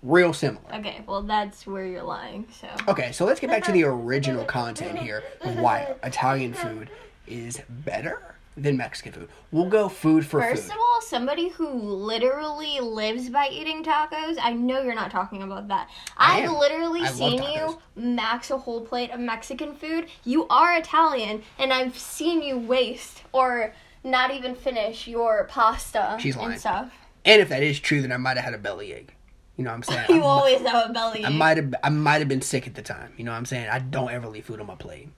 [0.03, 0.75] real similar.
[0.75, 2.69] Okay, well, that's where you're lying, so.
[2.89, 6.91] Okay, so let's get back to the original content here why Italian food
[7.27, 9.29] is better than Mexican food.
[9.53, 10.73] We'll go food for First food.
[10.73, 15.69] of all, somebody who literally lives by eating tacos, I know you're not talking about
[15.69, 15.90] that.
[16.16, 16.55] I I've am.
[16.57, 20.07] literally I seen you max a whole plate of Mexican food.
[20.25, 26.37] You are Italian, and I've seen you waste or not even finish your pasta She's
[26.37, 26.53] lying.
[26.53, 26.92] and stuff.
[27.25, 29.12] And if that is true, then I might have had a bellyache.
[29.57, 30.07] You know what I'm saying?
[30.11, 31.25] You I, always have a belly.
[31.25, 33.12] I might have I might have been sick at the time.
[33.16, 33.69] You know what I'm saying?
[33.69, 35.09] I don't ever leave food on my plate.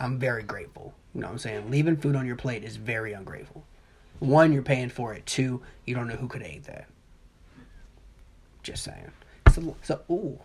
[0.00, 0.94] I'm very grateful.
[1.14, 1.70] You know what I'm saying?
[1.70, 3.64] Leaving food on your plate is very ungrateful.
[4.18, 5.24] One, you're paying for it.
[5.26, 6.86] Two, you don't know who could ate that.
[8.62, 9.12] Just saying.
[9.52, 10.38] So, so ooh.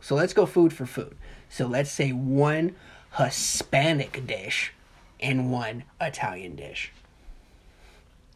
[0.00, 1.16] So let's go food for food.
[1.48, 2.74] So let's say one
[3.16, 4.72] Hispanic dish
[5.20, 6.92] and one Italian dish.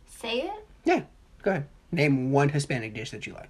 [0.09, 0.65] Say it.
[0.85, 1.03] Yeah,
[1.43, 1.67] go ahead.
[1.93, 3.49] Name one Hispanic dish that you like.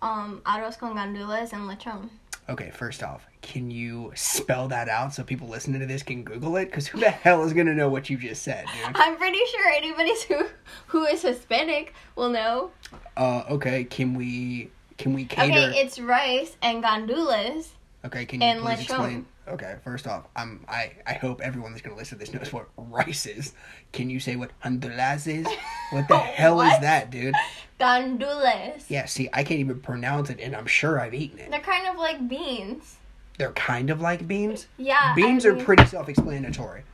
[0.00, 2.10] Um, arroz con gandules and lechon.
[2.46, 6.56] Okay, first off, can you spell that out so people listening to this can Google
[6.56, 6.66] it?
[6.66, 8.92] Because who the hell is gonna know what you just said, dude?
[8.96, 10.46] I'm pretty sure anybody who
[10.88, 12.70] who is Hispanic will know.
[13.16, 15.52] Uh, okay, can we can we cater?
[15.52, 17.68] Okay, it's rice and gandules.
[18.04, 18.82] Okay, can you and please lechon.
[18.82, 19.26] explain?
[19.46, 22.66] Okay, first off, I'm I I hope everyone that's gonna listen to this knows what
[22.78, 23.52] rice is.
[23.92, 25.46] Can you say what honduras is?
[25.90, 26.80] What the hell is What?
[26.80, 27.34] that, dude?
[27.78, 28.84] Gandules.
[28.88, 31.50] Yeah, see, I can't even pronounce it, and I'm sure I've eaten it.
[31.50, 32.96] They're kind of like beans.
[33.36, 34.66] They're kind of like beans.
[34.78, 35.12] Yeah.
[35.14, 36.84] Beans I are mean- pretty self-explanatory.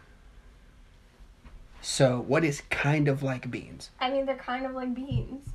[1.82, 3.90] So, what is kind of like beans?
[4.00, 5.48] I mean, they're kind of like beans.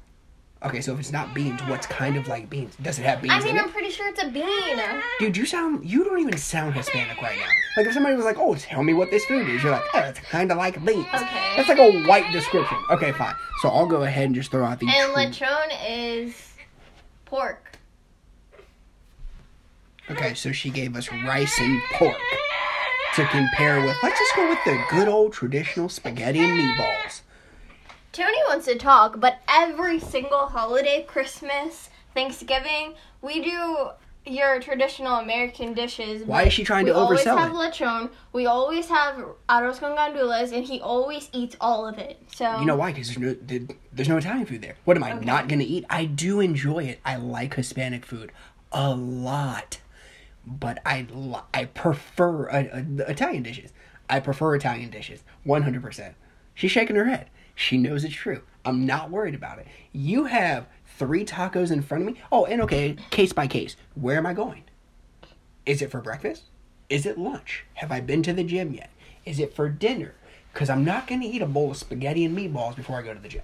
[0.65, 2.75] Okay, so if it's not beans, what's kind of like beans?
[2.81, 3.71] Does it have beans I mean, in I'm it?
[3.71, 4.79] pretty sure it's a bean.
[5.19, 7.45] Dude, you sound you don't even sound Hispanic right now.
[7.77, 9.99] Like if somebody was like, "Oh, tell me what this food is," you're like, "Oh,
[9.99, 11.53] it's kind of like beans." Okay.
[11.55, 12.77] That's like a white description.
[12.89, 13.35] Okay, fine.
[13.61, 14.87] So I'll go ahead and just throw out the.
[14.89, 16.53] And true- lechon is
[17.25, 17.77] pork.
[20.09, 22.17] okay, so she gave us rice and pork.
[23.15, 23.95] to compare with.
[24.03, 27.21] Let's just go with the good old traditional spaghetti and meatballs.
[28.15, 33.89] Tony wants to talk, but every single holiday, Christmas, Thanksgiving, we do
[34.25, 36.23] your traditional American dishes.
[36.25, 37.25] Why is she trying to oversell it?
[37.25, 38.09] We always have lechon.
[38.31, 39.15] We always have
[39.49, 42.17] arroz con gandules, and he always eats all of it.
[42.33, 42.93] So You know why?
[42.93, 44.77] Because there's no there's no Italian food there.
[44.85, 45.25] What am I Okay.
[45.25, 45.83] not gonna eat?
[45.89, 47.01] I do enjoy it.
[47.03, 48.31] I like Hispanic food
[48.71, 49.81] a lot,
[50.47, 51.05] but I
[51.53, 53.73] I prefer uh, uh, Italian dishes.
[54.09, 56.15] I prefer Italian dishes, one hundred percent.
[56.53, 57.29] She's shaking her head.
[57.55, 58.41] She knows it's true.
[58.65, 59.67] I'm not worried about it.
[59.93, 62.21] You have three tacos in front of me.
[62.31, 63.75] Oh, and okay, case by case.
[63.95, 64.63] Where am I going?
[65.65, 66.43] Is it for breakfast?
[66.89, 67.65] Is it lunch?
[67.75, 68.91] Have I been to the gym yet?
[69.25, 70.13] Is it for dinner?
[70.53, 73.13] Because I'm not going to eat a bowl of spaghetti and meatballs before I go
[73.13, 73.41] to the gym.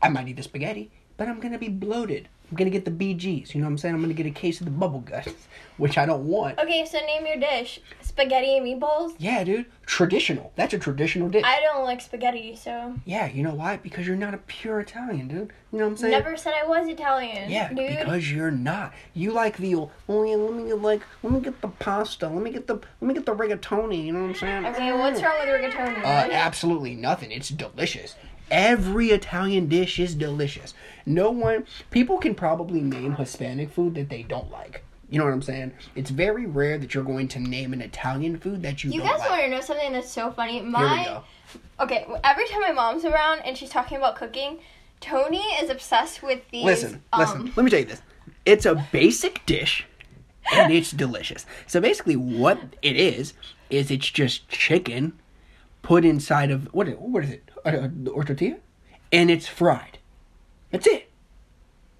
[0.00, 2.28] I might eat the spaghetti, but I'm going to be bloated.
[2.50, 3.54] I'm to get the BGs.
[3.54, 3.94] You know what I'm saying?
[3.94, 5.32] I'm to get a case of the bubble guts,
[5.76, 6.58] which I don't want.
[6.58, 9.14] Okay, so name your dish: spaghetti and meatballs.
[9.18, 9.66] Yeah, dude.
[9.86, 10.52] Traditional.
[10.54, 11.42] That's a traditional dish.
[11.44, 13.78] I don't like spaghetti, so yeah, you know why?
[13.78, 15.52] Because you're not a pure Italian, dude.
[15.72, 16.12] You know what I'm saying?
[16.12, 17.50] never said I was Italian.
[17.50, 17.98] Yeah, dude.
[17.98, 18.92] because you're not.
[19.14, 22.28] You like the old, oh yeah, let me get like, let me get the pasta,
[22.28, 24.04] let me get the, let me get the rigatoni.
[24.04, 24.66] You know what I'm saying?
[24.66, 26.02] Okay, what's wrong with rigatoni?
[26.02, 27.32] Uh, absolutely nothing.
[27.32, 28.14] It's delicious.
[28.50, 30.74] Every Italian dish is delicious.
[31.06, 34.84] No one, people can probably name Hispanic food that they don't like.
[35.10, 35.72] You know what I'm saying?
[35.94, 39.20] It's very rare that you're going to name an Italian food that you, you guys
[39.20, 39.30] like.
[39.30, 40.60] want to know something that's so funny?
[40.60, 41.20] My
[41.80, 44.58] okay, every time my mom's around and she's talking about cooking,
[45.00, 46.64] Tony is obsessed with these.
[46.64, 47.52] Listen, um, listen.
[47.54, 48.02] Let me tell you this.
[48.44, 49.86] It's a basic dish,
[50.52, 51.46] and it's delicious.
[51.66, 53.34] So basically, what it is
[53.70, 55.18] is it's just chicken
[55.82, 56.88] put inside of what?
[56.98, 57.50] What is it?
[57.64, 58.56] Uh, or tortilla,
[59.10, 59.98] and it's fried.
[60.70, 61.10] That's it.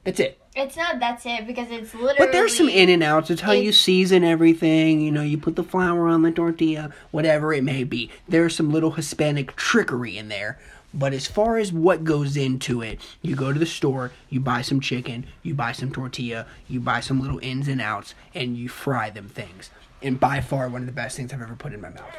[0.04, 0.38] That's it.
[0.56, 2.16] It's not that's it because it's literally.
[2.18, 3.30] But there's some in and outs.
[3.30, 5.00] It's how you season everything.
[5.00, 8.10] You know, you put the flour on the tortilla, whatever it may be.
[8.28, 10.58] There's some little Hispanic trickery in there.
[10.96, 14.62] But as far as what goes into it, you go to the store, you buy
[14.62, 18.68] some chicken, you buy some tortilla, you buy some little ins and outs, and you
[18.68, 19.70] fry them things.
[20.04, 22.14] And by far one of the best things I've ever put in my mouth.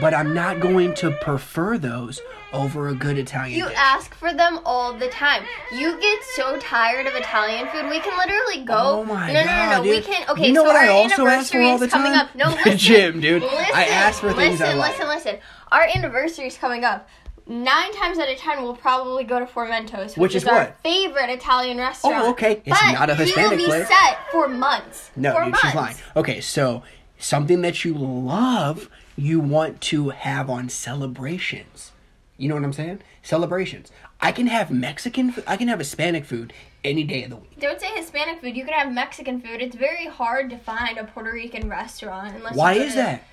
[0.00, 2.20] But I'm not going to prefer those
[2.52, 3.76] over a good Italian You dish.
[3.78, 5.44] ask for them all the time.
[5.72, 7.88] You get so tired of Italian food.
[7.90, 9.00] We can literally go.
[9.00, 9.82] Oh my no, no, god, no, no.
[9.82, 10.04] We dude.
[10.04, 10.30] can.
[10.30, 12.26] Okay, you know so what our I also ask for all is the coming time?
[12.26, 12.34] up.
[12.34, 13.42] No, listen, the listen, gym, dude.
[13.42, 14.92] I Listen, ask for things listen, I like.
[14.98, 15.38] Listen, listen,
[15.70, 17.08] Our anniversary is coming up.
[17.48, 20.80] Nine times out of ten, we'll probably go to Formentos, which, Which is our what?
[20.82, 22.16] favorite Italian oh, restaurant.
[22.24, 22.62] Oh, okay.
[22.64, 23.86] It's but not a Hispanic he'll be place.
[23.88, 25.10] set for months.
[25.14, 25.60] No, for dude, months.
[25.60, 25.96] she's lying.
[26.16, 26.82] Okay, so
[27.18, 31.92] something that you love, you want to have on celebrations.
[32.36, 33.00] You know what I'm saying?
[33.22, 33.90] Celebrations.
[34.20, 35.44] I can have Mexican, food.
[35.46, 36.52] I can have Hispanic food
[36.84, 37.58] any day of the week.
[37.58, 38.56] Don't say Hispanic food.
[38.56, 39.60] You can have Mexican food.
[39.62, 42.54] It's very hard to find a Puerto Rican restaurant unless.
[42.54, 43.24] Why is to- that?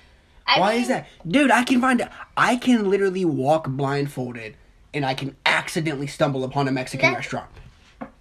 [0.46, 1.06] I Why mean, is that?
[1.26, 4.56] Dude, I can find I can literally walk blindfolded
[4.92, 7.48] and I can accidentally stumble upon a Mexican restaurant.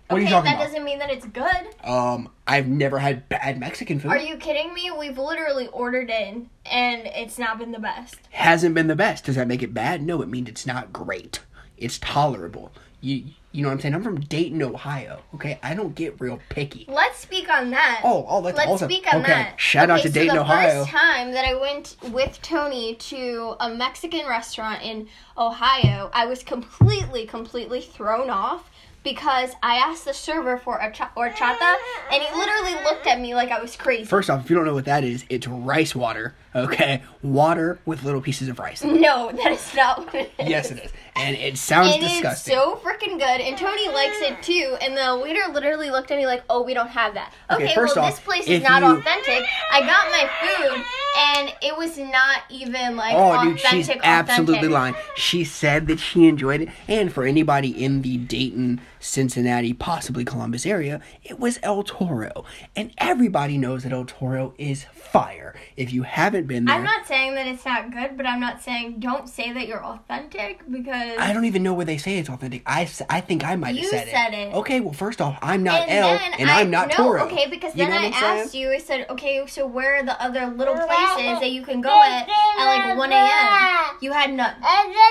[0.08, 0.66] What okay, are you talking that about?
[0.68, 1.88] doesn't mean that it's good.
[1.90, 4.12] Um, I've never had bad Mexican food.
[4.12, 4.92] Are you kidding me?
[4.92, 8.18] We've literally ordered in, and it's not been the best.
[8.32, 9.24] hasn't been the best.
[9.26, 10.02] Does that make it bad?
[10.04, 11.40] No, it means it's not great.
[11.78, 12.72] It's tolerable.
[13.02, 13.94] You you know what I'm saying?
[13.94, 15.22] I'm from Dayton, Ohio.
[15.36, 16.86] Okay, I don't get real picky.
[16.90, 18.02] Let's speak on that.
[18.04, 19.60] Oh, oh, let's Let's also- speak on okay, that.
[19.62, 20.80] shout out to so Dayton, the Ohio.
[20.84, 26.42] first time that I went with Tony to a Mexican restaurant in Ohio, I was
[26.44, 28.70] completely, completely thrown off
[29.04, 31.76] because I asked the server for a cha- horchata,
[32.12, 34.06] and he literally looked at me like I was crazy.
[34.06, 36.34] First off, if you don't know what that is, it's rice water.
[36.56, 38.84] Okay, water with little pieces of rice.
[38.84, 40.48] no, that is not what it is.
[40.50, 42.54] yes, it is, and it sounds It disgusting.
[42.54, 44.78] so freaking good, and Tony likes it too.
[44.82, 47.74] And the waiter literally looked at me like, "Oh, we don't have that." Okay, Okay,
[47.74, 49.44] first well, off, this place is not you- authentic.
[49.72, 50.84] I got my food,
[51.18, 53.64] and it was not even like Oh, authentic.
[53.72, 54.96] dude, she's absolutely lying.
[55.16, 60.66] She said that she enjoyed it, and for anybody in the Dayton, Cincinnati, possibly Columbus
[60.66, 65.54] area, it was El Toro, and everybody knows that El Toro is fire.
[65.78, 68.62] If you haven't been there, I'm not saying that it's not good, but I'm not
[68.62, 72.30] saying don't say that you're authentic because I don't even know where they say it's
[72.30, 72.64] authentic.
[72.66, 74.50] I, I think I might have You said, said it.
[74.50, 74.54] it.
[74.56, 77.26] Okay, well, first off, I'm not and L, then and I, I'm not no, Toro.
[77.26, 78.40] Okay, because You then I what I'm saying?
[78.42, 78.72] asked you.
[78.72, 82.28] I said, okay, so where are the other little places that you can go at
[82.30, 83.98] at like 1 a.m.?
[84.02, 84.56] You had none.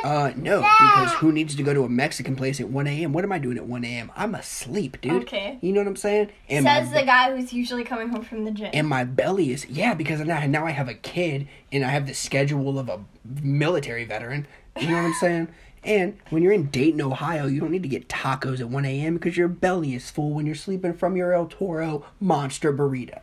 [0.05, 3.12] Uh, no, because who needs to go to a Mexican place at 1 a.m.?
[3.12, 4.12] What am I doing at 1 a.m.?
[4.16, 5.22] I'm asleep, dude.
[5.24, 5.58] Okay.
[5.60, 6.30] You know what I'm saying?
[6.48, 8.70] And Says my, the guy who's usually coming home from the gym.
[8.72, 12.06] and my belly is yeah because now now I have a kid and I have
[12.06, 13.04] the schedule of a
[13.42, 14.46] military veteran.
[14.80, 15.48] You know what I'm saying?
[15.84, 19.14] And when you're in Dayton, Ohio, you don't need to get tacos at 1 a.m.
[19.14, 23.20] because your belly is full when you're sleeping from your El Toro monster burrito.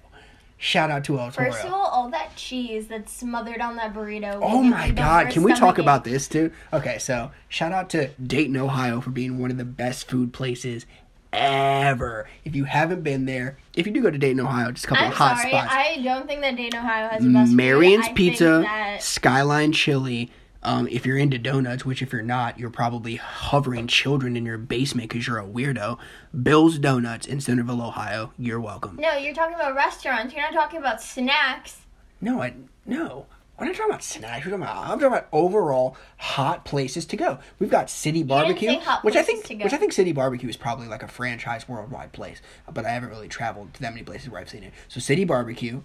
[0.61, 1.51] Shout out to El Toro.
[1.51, 4.39] First of all, all that cheese that's smothered on that burrito.
[4.41, 6.51] Oh my give you the god, can we talk about this too?
[6.73, 10.85] Okay, so shout out to Dayton, Ohio for being one of the best food places
[11.31, 12.27] ever.
[12.43, 15.05] If you haven't been there, if you do go to Dayton, Ohio, just a couple
[15.05, 15.71] I'm of hot sorry, spots.
[15.71, 20.29] I don't think that Dayton, Ohio has the best Marion's Pizza, Skyline Chili.
[20.61, 24.57] Um, if you're into donuts, which if you're not, you're probably hovering children in your
[24.57, 25.97] basement because you're a weirdo.
[26.43, 28.33] Bill's Donuts in Centerville, Ohio.
[28.37, 28.97] You're welcome.
[28.97, 30.33] no, you're talking about restaurants.
[30.33, 31.77] You're not talking about snacks.
[32.19, 32.53] No, I
[32.85, 33.25] no.
[33.57, 34.45] We're not talking about snacks.
[34.45, 34.77] We're talking about.
[34.83, 37.39] I'm talking about overall hot places to go.
[37.59, 39.63] We've got City Barbecue, which I think, to go.
[39.65, 42.41] which I think City Barbecue is probably like a franchise worldwide place.
[42.73, 44.73] But I haven't really traveled to that many places where I've seen it.
[44.87, 45.81] So City Barbecue,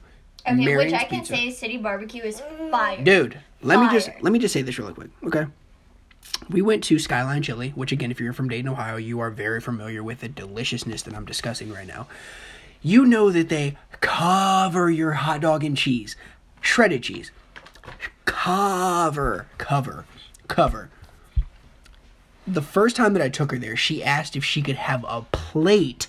[0.46, 1.34] Okay, which I can Pizza.
[1.34, 3.02] say City Barbecue is fire.
[3.02, 5.46] Dude, let me just let me just say this really quick, okay?
[6.48, 9.60] We went to Skyline Chili, which again, if you're from Dayton, Ohio, you are very
[9.60, 12.06] familiar with the deliciousness that I'm discussing right now.
[12.82, 16.16] You know that they cover your hot dog in cheese,
[16.60, 17.30] shredded cheese.
[18.24, 20.04] Cover, cover,
[20.48, 20.90] cover.
[22.46, 25.22] The first time that I took her there, she asked if she could have a
[25.32, 26.08] plate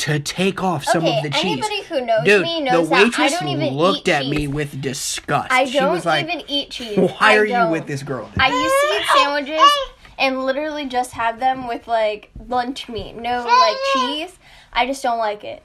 [0.00, 1.44] to take off some okay, of the cheese.
[1.44, 4.22] anybody who knows Dude, me the knows that I waitress don't even looked eat at
[4.22, 4.34] cheese.
[4.34, 5.52] me with disgust.
[5.52, 6.96] I she don't was like, even eat cheese.
[6.98, 7.70] Why I are you don't.
[7.70, 8.30] with this girl?
[8.38, 9.70] I used to eat sandwiches
[10.18, 14.38] and literally just have them with like lunch meat, no like cheese.
[14.72, 15.62] I just don't like it.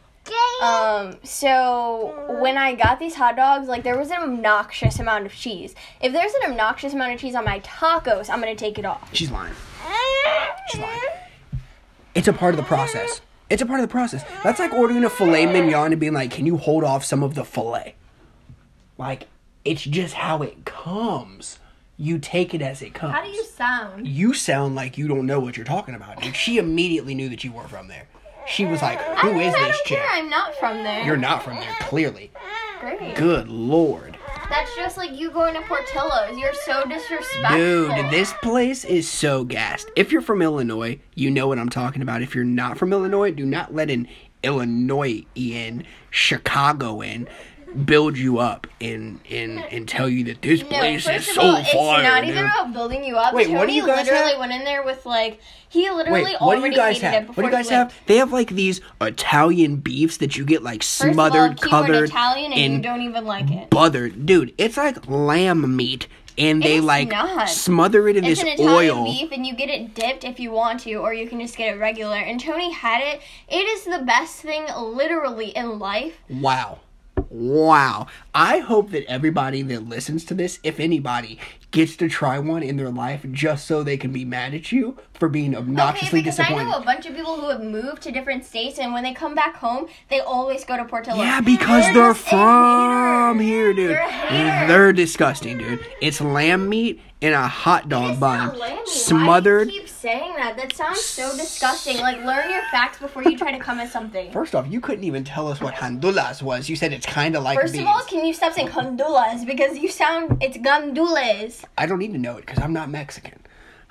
[0.63, 5.34] Um, so when I got these hot dogs, like there was an obnoxious amount of
[5.34, 5.76] cheese.
[6.02, 9.08] If there's an obnoxious amount of cheese on my tacos, I'm gonna take it off.
[9.13, 9.54] She's lying.
[10.69, 11.00] She's lying.
[12.15, 13.21] It's a part of the process.
[13.50, 14.24] It's a part of the process.
[14.44, 17.36] That's like ordering a filet mignon and being like, "Can you hold off some of
[17.36, 17.96] the filet?"
[18.98, 19.28] Like,
[19.64, 21.60] it's just how it comes.
[21.98, 23.14] You take it as it comes.
[23.14, 24.08] How do you sound?
[24.08, 26.36] You sound like you don't know what you're talking about, dude.
[26.36, 28.08] She immediately knew that you were from there.
[28.48, 30.08] She was like, I "Who mean, is I this chick?" care.
[30.12, 31.04] I'm not from there.
[31.06, 32.32] You're not from there, clearly.
[32.80, 33.16] Great.
[33.16, 34.14] Good lord.
[34.50, 36.38] That's just like you going to Portillo's.
[36.38, 37.58] You're so disrespectful.
[37.58, 39.90] Dude, this place is so gassed.
[39.96, 42.22] If you're from Illinois, you know what I'm talking about.
[42.22, 44.08] If you're not from Illinois, do not let an
[44.44, 47.28] Illinoisan, Chicagoan
[47.86, 51.36] build you up and and and tell you that this No, place is first of
[51.36, 52.30] so all, it's not dude.
[52.32, 53.34] even about building you up.
[53.34, 54.40] Wait, Tony what do you guys literally have?
[54.40, 57.12] went in there with like he literally Wait, what already do you guys hated it
[57.14, 57.28] have?
[57.28, 57.92] before What do you guys he went.
[57.92, 58.06] have?
[58.08, 61.70] They have like these Italian beefs that you get like First of all, smothered, keyword
[61.88, 63.70] covered, Italian, and you in don't even like it.
[63.70, 64.10] butter.
[64.10, 66.08] Dude, it's like lamb meat,
[66.38, 67.50] and they like not.
[67.50, 69.04] smother it in It's this an Italian oil.
[69.06, 71.76] beef, and you get it dipped if you want to, or you can just get
[71.76, 72.16] it regular.
[72.18, 73.22] And Tony had it.
[73.50, 76.14] It is the best thing, literally, in life.
[76.30, 76.80] Wow.
[77.36, 78.08] Wow.
[78.34, 81.38] I hope that everybody that listens to this, if anybody,
[81.71, 84.98] gets to try one in their life just so they can be mad at you
[85.13, 86.67] for being obnoxiously okay, because disappointed.
[86.67, 89.13] I know a bunch of people who have moved to different states, and when they
[89.13, 91.19] come back home, they always go to Portillo's.
[91.19, 93.91] yeah, because they're a from here, dude.
[93.91, 94.67] They're.
[94.67, 95.86] They're disgusting, dude.
[96.02, 98.88] It's lamb meat in a hot dog It's bun, not lamb meat.
[98.88, 99.68] smothered.
[99.68, 100.56] Why do you keep saying that?
[100.58, 101.98] That sounds so disgusting.
[101.98, 104.32] Like, learn your facts before you try to come at something.
[104.32, 106.70] First off, you couldn't even tell us what handulas was.
[106.70, 109.76] You said it's kind of like First of all, can you stop saying gandulas because
[109.80, 111.64] you sound it's gandules.
[111.80, 113.40] I don't need to know it because I'm not Mexican.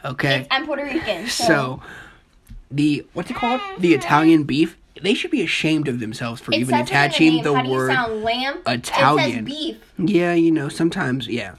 [0.04, 0.46] Okay.
[0.52, 1.26] I'm Puerto Rican.
[1.26, 1.82] So, So,
[2.70, 3.60] the what's it called?
[3.78, 4.76] The Italian beef.
[5.04, 7.56] They should be ashamed of themselves for it even attaching the, the name.
[7.56, 7.92] How do you word.
[7.92, 8.58] sound?
[8.66, 9.44] Italian.
[9.44, 9.76] Beef.
[9.98, 11.56] Yeah, you know, sometimes, yeah,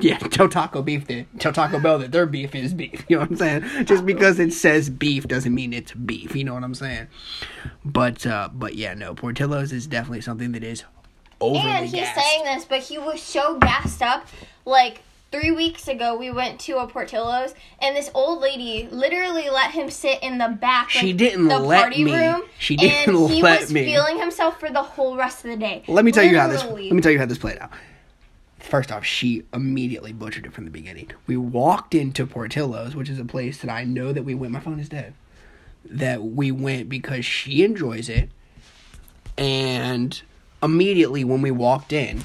[0.00, 0.16] yeah.
[0.30, 3.04] Tell Taco Beef that tell Taco Bell that their beef is beef.
[3.08, 3.84] You know what I'm saying?
[3.84, 6.34] Just because it says beef doesn't mean it's beef.
[6.34, 7.08] You know what I'm saying?
[7.84, 9.14] But, uh, but yeah, no.
[9.14, 10.84] Portillo's is definitely something that is
[11.40, 12.18] overly And he's gassed.
[12.18, 14.26] saying this, but he was so gassed up.
[14.64, 19.72] Like three weeks ago, we went to a Portillo's, and this old lady literally let
[19.72, 20.90] him sit in the back.
[20.90, 22.14] She like, didn't the let party me.
[22.14, 23.84] Room, She didn't and he let was me.
[23.84, 25.82] feeling himself for the whole rest of the day.
[25.88, 26.64] Let me tell you how this.
[26.64, 27.70] Let me tell you how this played out.
[28.58, 31.10] First off, she immediately butchered it from the beginning.
[31.26, 34.52] We walked into Portillo's, which is a place that I know that we went.
[34.52, 35.14] My phone is dead.
[35.84, 38.30] That we went because she enjoys it,
[39.38, 40.20] and
[40.62, 42.20] immediately when we walked in,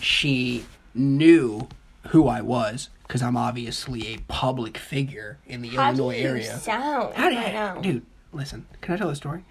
[0.00, 1.68] she knew
[2.08, 6.28] who I was because I'm obviously a public figure in the How Illinois do you
[6.28, 6.58] area.
[6.58, 7.80] sound How did right now?
[7.80, 8.04] dude?
[8.32, 9.44] Listen, can I tell a story?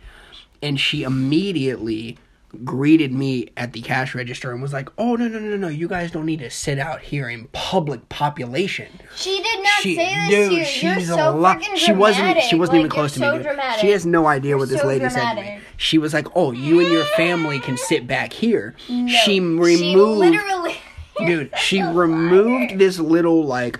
[0.61, 2.17] And she immediately
[2.63, 5.67] greeted me at the cash register and was like, "Oh no no no no!
[5.67, 9.95] You guys don't need to sit out here in public population." She did not She,
[9.95, 10.65] say this dude, to you.
[10.65, 11.59] she's You're a so lot.
[11.59, 12.41] freaking She wasn't.
[12.43, 13.37] She wasn't even close to you're me.
[13.39, 13.47] Dude.
[13.47, 13.81] dramatic.
[13.81, 15.59] She has no idea You're what this so lady said to me.
[15.77, 19.39] She was like, "Oh, you and your family can sit back here." No, she She
[19.41, 20.19] removed.
[20.19, 20.75] literally.
[21.25, 23.79] Dude she So removed this little like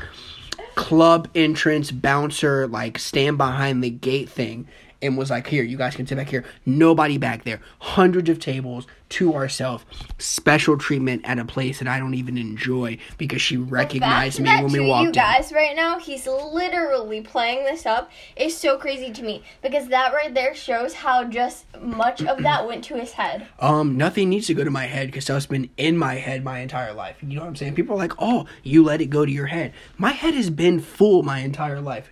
[0.76, 4.68] club entrance bouncer like stand behind the gate thing
[5.02, 7.62] and was like, "Here, you guys can sit back here." Nobody back there.
[7.80, 9.86] Hundreds of tables to ourselves.
[10.18, 14.72] Special treatment at a place that I don't even enjoy because she recognized me when
[14.72, 15.14] we walked you in.
[15.14, 18.12] guys right now, he's literally playing this up.
[18.36, 22.68] Is so crazy to me because that right there shows how just much of that
[22.68, 23.48] went to his head.
[23.60, 26.60] Um, nothing needs to go to my head because stuff's been in my head my
[26.60, 27.18] entire life.
[27.22, 27.76] You know what I'm saying?
[27.76, 30.80] People are like, "Oh, you let it go to your head." My head has been
[30.80, 32.12] full my entire life.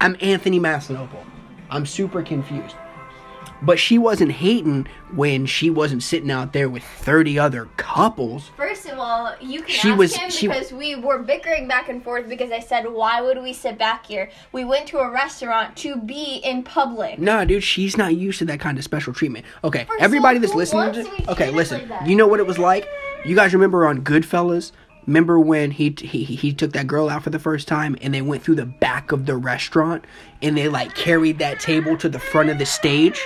[0.00, 1.24] I'm Anthony Masinople.
[1.70, 2.76] I'm super confused.
[3.62, 8.50] But she wasn't hating when she wasn't sitting out there with 30 other couples.
[8.54, 11.88] First of all, you can She ask was- him she- because we were bickering back
[11.88, 15.10] and forth because I said, "Why would we sit back here?" We went to a
[15.10, 17.18] restaurant to be in public.
[17.18, 19.46] Nah, dude, she's not used to that kind of special treatment.
[19.64, 21.78] Okay, First everybody all, that's listening to to Okay, listen.
[21.78, 22.06] like that?
[22.06, 22.86] you know what it was like?
[23.24, 24.72] You guys remember on Goodfellas?
[25.06, 28.22] Remember when he, he he took that girl out for the first time and they
[28.22, 30.04] went through the back of the restaurant
[30.42, 33.20] and they like carried that table to the front of the stage?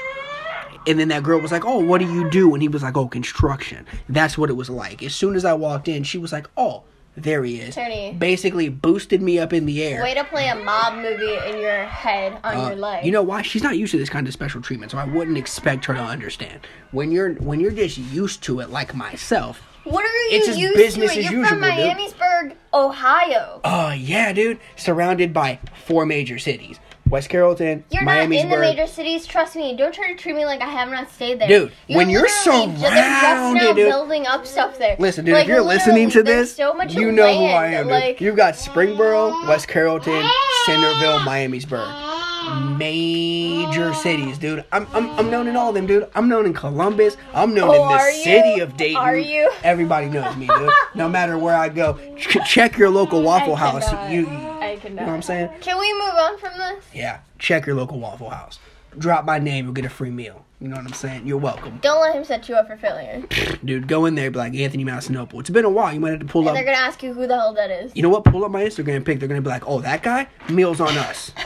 [0.86, 2.96] And then that girl was like, "Oh, what do you do?" And he was like,
[2.96, 5.02] "Oh, construction." That's what it was like.
[5.02, 6.84] As soon as I walked in, she was like, "Oh,
[7.16, 8.14] there he is." Tony.
[8.18, 10.02] Basically boosted me up in the air.
[10.02, 13.04] Way to play a mob movie in your head on Uh, your leg.
[13.04, 13.42] You know why?
[13.42, 16.00] She's not used to this kind of special treatment, so I wouldn't expect her to
[16.00, 16.60] understand.
[16.92, 19.62] When you're when you're just used to it, like myself.
[19.84, 21.20] What are you it's just used business to?
[21.20, 21.96] as You're from usual, dude.
[21.96, 23.60] Miamisburg, Ohio.
[23.64, 24.58] Oh yeah, dude.
[24.76, 26.78] Surrounded by four major cities:
[27.08, 28.06] West Carrollton, You're Miamisburg.
[28.28, 29.26] not in the major cities.
[29.26, 29.76] Trust me.
[29.76, 31.48] Don't try to treat me like I have not stayed there.
[31.48, 33.88] Dude, when you're literally ju- they're just surrounded, now dude.
[33.88, 34.96] building up stuff there.
[34.98, 35.34] Listen, dude.
[35.34, 37.84] Like, if you're listening to this, so much you know who I am.
[37.84, 37.92] Dude.
[37.92, 40.24] Like, You've got Springboro, West Carrollton,
[40.66, 42.09] Centerville, Miamisburg.
[42.50, 44.64] Major cities, dude.
[44.72, 46.08] I'm, I'm I'm known in all of them, dude.
[46.14, 47.16] I'm known in Columbus.
[47.34, 48.24] I'm known Oh, in the are you?
[48.24, 48.96] city of Dayton.
[48.96, 49.50] Are you?
[49.62, 50.70] Everybody knows me, dude.
[50.94, 53.88] no matter where I go, ch- check your local Waffle I House.
[53.88, 54.10] cannot.
[54.10, 54.82] You, I cannot.
[54.84, 55.50] you know what I'm saying?
[55.60, 56.84] Can we move on from this?
[56.94, 58.58] Yeah, check your local Waffle House.
[58.98, 60.44] Drop my name, you'll get a free meal.
[60.60, 61.26] You know what I'm saying?
[61.26, 63.22] You're welcome, Don't let him set you up for failure.
[63.64, 63.86] dude.
[63.88, 65.40] Go in there, be like Anthony Masinople.
[65.40, 65.92] It's been a while.
[65.94, 66.54] You might have to pull And up.
[66.54, 67.92] they're gonna ask you who the hell that is.
[67.94, 68.24] You know what?
[68.24, 69.18] Pull up my Instagram pic.
[69.20, 71.32] They're gonna be like, "Oh, that guy, meals on us."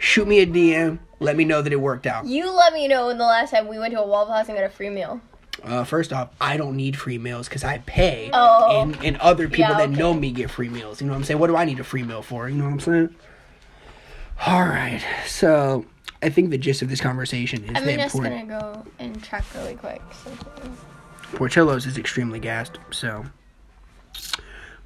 [0.00, 0.98] Shoot me a DM.
[1.20, 2.24] Let me know that it worked out.
[2.26, 4.56] You let me know when the last time we went to a Waffle House and
[4.56, 5.20] got a free meal.
[5.62, 8.80] Uh, first off, I don't need free meals because I pay, Oh.
[8.80, 9.98] and and other people Yeah, that okay.
[9.98, 11.02] know me get free meals.
[11.02, 11.38] You know what I'm saying?
[11.38, 12.48] What do I need a free meal for?
[12.48, 13.14] You know what I'm saying?
[14.46, 15.04] All right.
[15.26, 15.84] So
[16.22, 19.22] I think the gist of this conversation is I'm that just Port- gonna go and
[19.22, 20.00] check really quick.
[20.24, 20.30] So.
[21.36, 22.78] Portillo's is extremely gassed.
[22.90, 23.26] So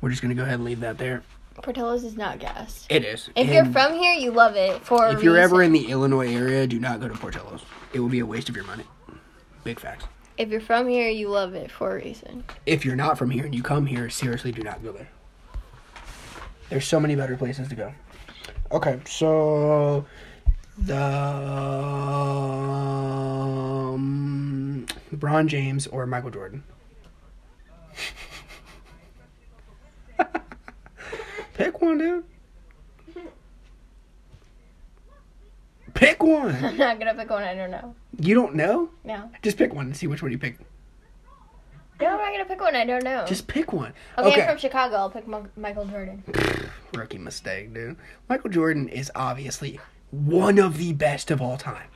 [0.00, 1.22] we're just gonna go ahead and leave that there.
[1.62, 2.86] Portillo's is not gas.
[2.90, 3.30] It is.
[3.36, 4.82] If you're from here, you love it.
[4.82, 7.62] For a if you're ever in the Illinois area, do not go to Portillo's.
[7.92, 8.84] It will be a waste of your money.
[9.62, 10.04] Big facts.
[10.36, 12.44] if you're from here, you love it for a reason.
[12.66, 15.08] if you're not from here and you come here, seriously do not go there.
[16.68, 17.94] There's so many better places to go.
[18.72, 20.04] Okay, so
[20.76, 21.00] the
[23.94, 26.64] um, LeBron James or Michael Jordan.
[31.54, 32.24] Pick one, dude.
[35.94, 36.54] Pick one.
[36.64, 37.94] I'm not gonna pick one I don't know.
[38.18, 38.90] You don't know?
[39.04, 39.30] No.
[39.42, 40.58] Just pick one and see which one you pick.
[42.00, 43.24] No, I'm not gonna pick one I don't know.
[43.26, 43.92] Just pick one.
[44.18, 44.96] okay, I'm from Chicago.
[44.96, 46.22] I'll pick Mi- Michael Jordan.
[46.92, 47.96] rookie mistake, dude.
[48.28, 49.80] Michael Jordan is obviously
[50.10, 51.88] one of the best of all time.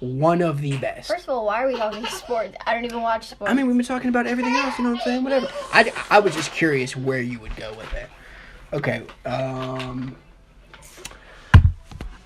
[0.00, 1.08] One of the best.
[1.08, 2.56] First of all, why are we talking sports?
[2.66, 3.50] I don't even watch sports.
[3.50, 5.24] I mean, we've been talking about everything else, you know what I'm saying?
[5.24, 5.48] Whatever.
[5.74, 8.08] I, I was just curious where you would go with it.
[8.72, 9.02] Okay.
[9.26, 10.16] Um.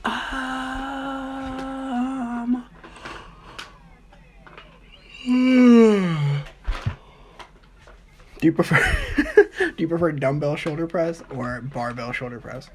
[0.04, 0.63] Um.
[5.24, 6.38] Hmm.
[8.40, 8.76] Do you prefer
[9.58, 12.68] do you prefer dumbbell shoulder press or barbell shoulder press?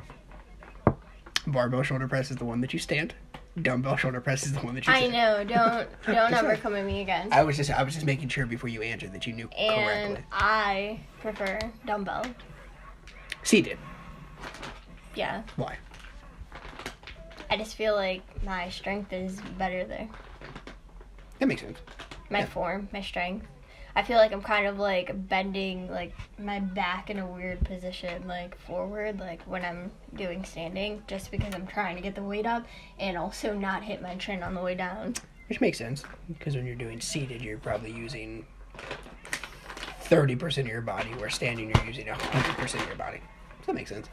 [1.45, 3.13] Barbell shoulder press is the one that you stand.
[3.61, 5.43] Dumbbell shoulder press is the one that you I know.
[5.47, 7.29] Don't don't ever like- come at me again.
[7.31, 10.15] I was just I was just making sure before you answered that you knew and
[10.15, 10.25] correctly.
[10.31, 12.23] I prefer dumbbell.
[13.43, 13.77] See, Seated.
[15.15, 15.77] Yeah, Why?
[17.49, 20.07] I just feel like my strength is better there.
[21.39, 21.79] That makes sense.
[22.29, 22.45] My Yeah.
[22.45, 23.47] form, my strength.
[23.95, 28.27] I feel like I'm kind of like bending like my back in a weird position,
[28.27, 32.45] like forward, like when I'm doing standing, just because I'm trying to get the weight
[32.45, 32.65] up
[32.99, 35.15] and also not hit my chin on the way down.
[35.49, 38.45] Which makes sense because when you're doing seated, you're probably using
[40.01, 43.19] thirty percent of your body, where standing you're using hundred percent of your body.
[43.61, 44.07] So that makes sense.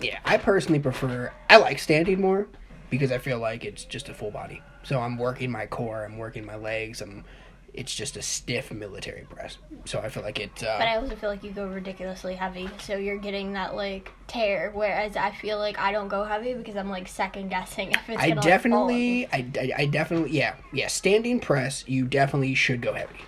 [0.00, 1.32] Yeah, I personally prefer.
[1.50, 2.46] I like standing more
[2.92, 4.60] because I feel like it's just a full body.
[4.82, 7.24] So I'm working my core, I'm working my legs, I'm
[7.72, 9.56] It's just a stiff military press.
[9.86, 10.62] So I feel like it.
[10.62, 14.12] Uh, But I also feel like you go ridiculously heavy, so you're getting that like
[14.26, 14.70] tear.
[14.74, 18.20] Whereas I feel like I don't go heavy because I'm like second guessing if it's.
[18.22, 20.88] I gonna, like, definitely, I, I, I definitely, yeah, yeah.
[20.88, 23.20] Standing press, you definitely should go heavy.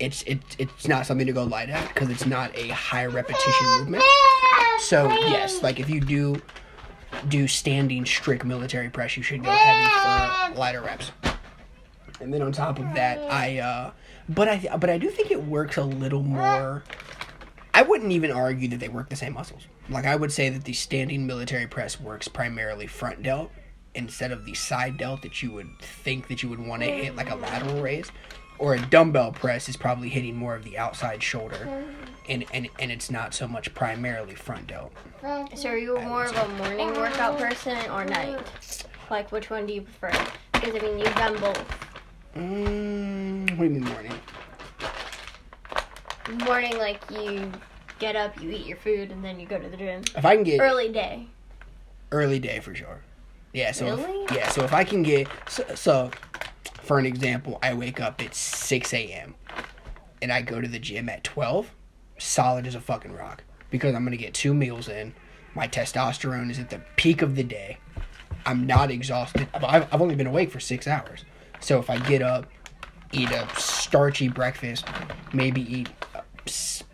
[0.00, 3.66] It's it's it's not something to go light at because it's not a high repetition
[3.78, 4.02] movement.
[4.80, 6.42] So yes, like if you do
[7.28, 11.12] do standing strict military press, you should go heavy for lighter reps.
[12.20, 13.92] And then on top of that, I, uh,
[14.28, 16.84] but I, but I do think it works a little more.
[17.72, 19.66] I wouldn't even argue that they work the same muscles.
[19.88, 23.50] Like I would say that the standing military press works primarily front delt
[23.94, 27.16] instead of the side delt that you would think that you would want to hit
[27.16, 28.10] like a lateral raise.
[28.58, 31.84] Or a dumbbell press is probably hitting more of the outside shoulder,
[32.30, 34.92] and and, and it's not so much primarily front delt.
[35.54, 38.40] So are you more of a morning workout person or night?
[39.10, 40.12] Like which one do you prefer?
[40.52, 41.64] Because I mean you've done both.
[42.36, 44.12] Mm, what do you mean morning?
[46.46, 47.50] Morning, like you
[47.98, 50.02] get up, you eat your food, and then you go to the gym.
[50.16, 51.26] If I can get Early day.
[52.12, 53.00] early day for sure.
[53.52, 56.10] Yeah, so if- yeah, so if I can get so, so
[56.82, 59.34] for an example, I wake up at six a.m.
[60.22, 61.74] and I go to the gym at twelve,
[62.20, 65.14] solid as a fucking rock because I'm gonna get two meals in.
[65.54, 67.78] My testosterone is at the peak of the day.
[68.46, 69.48] I'm not exhausted.
[69.54, 71.24] I've, I've only been awake for six hours,
[71.60, 72.46] so if I get up,
[73.12, 74.86] eat a starchy breakfast,
[75.32, 76.22] maybe eat a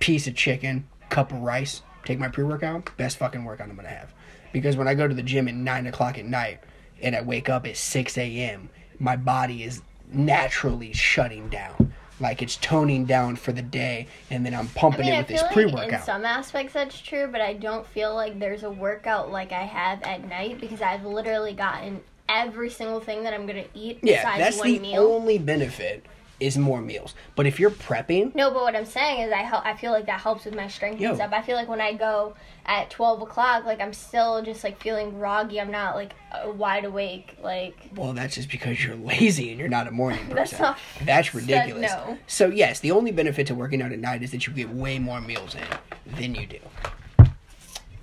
[0.00, 3.88] piece of chicken, cup of rice, take my pre workout, best fucking workout I'm gonna
[3.88, 4.14] have.
[4.52, 6.60] Because when I go to the gym at nine o'clock at night
[7.02, 11.85] and I wake up at six a.m., my body is naturally shutting down.
[12.18, 15.18] Like it's toning down for the day, and then I'm I pumping mean, it I
[15.18, 18.38] with feel this like pre in some aspects that's true, but I don't feel like
[18.38, 23.22] there's a workout like I have at night because I've literally gotten every single thing
[23.24, 25.02] that I'm gonna eat Yeah, besides that's one the meal.
[25.02, 26.04] only benefit
[26.38, 27.14] is more meals.
[27.34, 30.06] But if you're prepping, No, but what I'm saying is I hel- I feel like
[30.06, 31.08] that helps with my strength Yo.
[31.10, 31.32] and stuff.
[31.32, 32.34] I feel like when I go
[32.66, 35.60] at 12 o'clock, like I'm still just like feeling groggy.
[35.60, 37.36] I'm not like uh, wide awake.
[37.42, 40.34] Like Well, that's just because you're lazy and you're not a morning person.
[40.36, 41.90] That's not- That's ridiculous.
[41.90, 42.18] no.
[42.26, 44.98] So yes, the only benefit to working out at night is that you get way
[44.98, 47.26] more meals in than you do,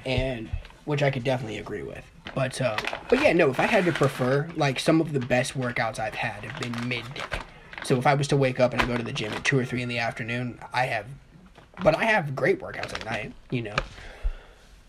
[0.06, 0.50] and
[0.86, 2.04] which I could definitely agree with.
[2.36, 2.78] But uh,
[3.10, 3.50] but yeah, no.
[3.52, 6.88] If I had to prefer, like some of the best workouts I've had have been
[6.90, 7.22] midday.
[7.84, 9.58] So if I was to wake up and I go to the gym at two
[9.60, 11.06] or three in the afternoon, I have,
[11.84, 13.34] but I have great workouts at night.
[13.52, 13.76] You know.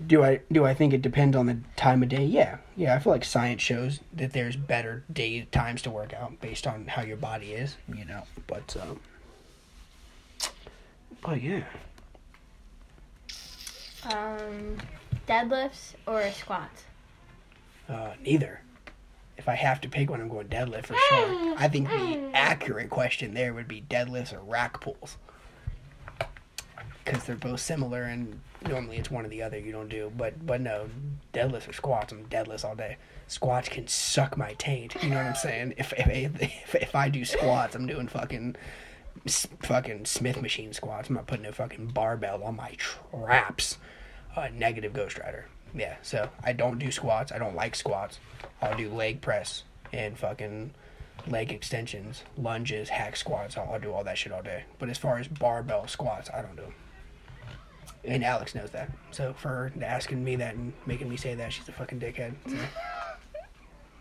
[0.05, 2.25] Do I do I think it depends on the time of day?
[2.25, 2.95] Yeah, yeah.
[2.95, 6.87] I feel like science shows that there's better day times to work out based on
[6.89, 7.77] how your body is.
[7.89, 9.01] You know, but um,
[11.23, 11.63] but yeah,
[14.11, 14.77] um,
[15.29, 16.85] deadlifts or squats.
[17.89, 18.61] uh, neither.
[19.37, 21.55] If I have to pick one, I'm going deadlift for sure.
[21.59, 25.18] I think the accurate question there would be deadlifts or rack pulls,
[27.05, 30.12] because they're both similar and normally it's one or the other you don't do.
[30.16, 30.89] But but no,
[31.32, 32.12] deadlifts or squats.
[32.12, 32.97] I'm deadlifts all day.
[33.26, 34.95] Squats can suck my taint.
[35.03, 35.74] You know what I'm saying?
[35.76, 38.57] If if if, if I do squats, I'm doing fucking
[39.26, 41.09] fucking Smith machine squats.
[41.09, 43.78] I'm not putting a fucking barbell on my traps.
[44.37, 45.47] Uh, negative Ghost Rider.
[45.75, 47.33] Yeah, so I don't do squats.
[47.33, 48.18] I don't like squats.
[48.62, 50.72] I'll do leg press and fucking
[51.27, 53.57] leg extensions, lunges, hack squats.
[53.57, 54.64] I'll, I'll do all that shit all day.
[54.79, 56.62] But as far as barbell squats, I don't do.
[56.62, 56.75] 'em.
[58.05, 58.91] And Alex knows that.
[59.12, 62.35] So for her asking me that and making me say that, she's a fucking dickhead.
[62.47, 62.57] So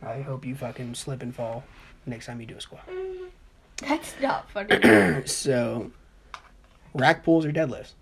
[0.07, 1.63] I hope you fucking slip and fall
[2.05, 2.87] next time you do a squat.
[3.77, 5.23] That's not funny.
[5.25, 5.91] So,
[6.93, 7.93] rack pulls or deadlifts?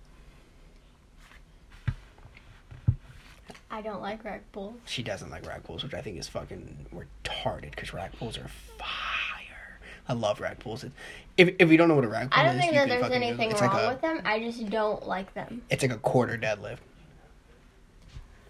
[3.71, 4.75] I don't like rack pulls.
[4.85, 8.47] She doesn't like rack pulls, which I think is fucking retarded because rack pulls are
[8.77, 9.79] fire.
[10.09, 10.83] I love rack pulls.
[10.83, 10.91] It-
[11.37, 12.89] If, if you don't know what a rack pull is, I don't is, think that
[12.89, 13.41] there's fucking Google it.
[13.41, 14.21] anything wrong like a, with them.
[14.25, 16.79] I just don't like them It's like a quarter deadlift.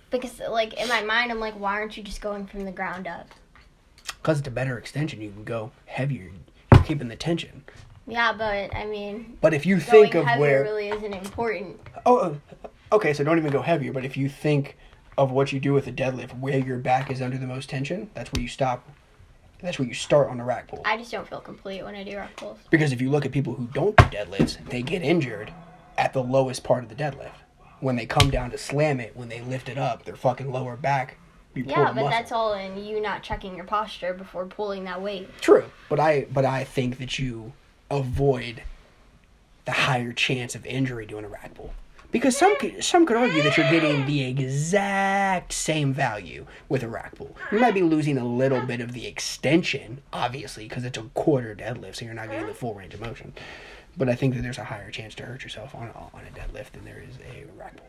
[0.09, 3.07] because, like, in my mind, I'm like, why aren't you just going from the ground
[3.07, 3.27] up?
[4.21, 6.31] Because it's a better extension, you can go heavier.
[6.73, 7.63] You're keeping the tension.
[8.07, 10.63] Yeah, but I mean, But if you think of where.
[10.63, 11.79] really isn't important.
[12.05, 12.35] Oh, uh,
[12.95, 13.93] okay, so don't even go heavier.
[13.93, 14.77] But if you think
[15.17, 18.09] of what you do with a deadlift, where your back is under the most tension,
[18.13, 18.87] that's where you stop.
[19.61, 20.81] That's where you start on the rack pull.
[20.85, 22.57] I just don't feel complete when I do rack pulls.
[22.71, 25.53] Because if you look at people who don't do deadlifts, they get injured
[25.99, 27.35] at the lowest part of the deadlift.
[27.79, 30.75] When they come down to slam it, when they lift it up, their fucking lower
[30.75, 31.17] back.
[31.53, 32.09] Yeah, but muscle.
[32.09, 35.29] that's all in you not checking your posture before pulling that weight.
[35.41, 37.51] True, but I but I think that you
[37.89, 38.63] avoid
[39.65, 41.73] the higher chance of injury doing a rack pull
[42.11, 46.87] Because some could, some could argue that you're getting the exact same value with a
[46.89, 47.35] rack pull.
[47.51, 51.55] You might be losing a little bit of the extension, obviously, because it's a quarter
[51.55, 53.33] deadlift, so you're not getting the full range of motion.
[53.97, 56.37] But I think that there's a higher chance to hurt yourself on a, on a
[56.37, 57.87] deadlift than there is a rack pull.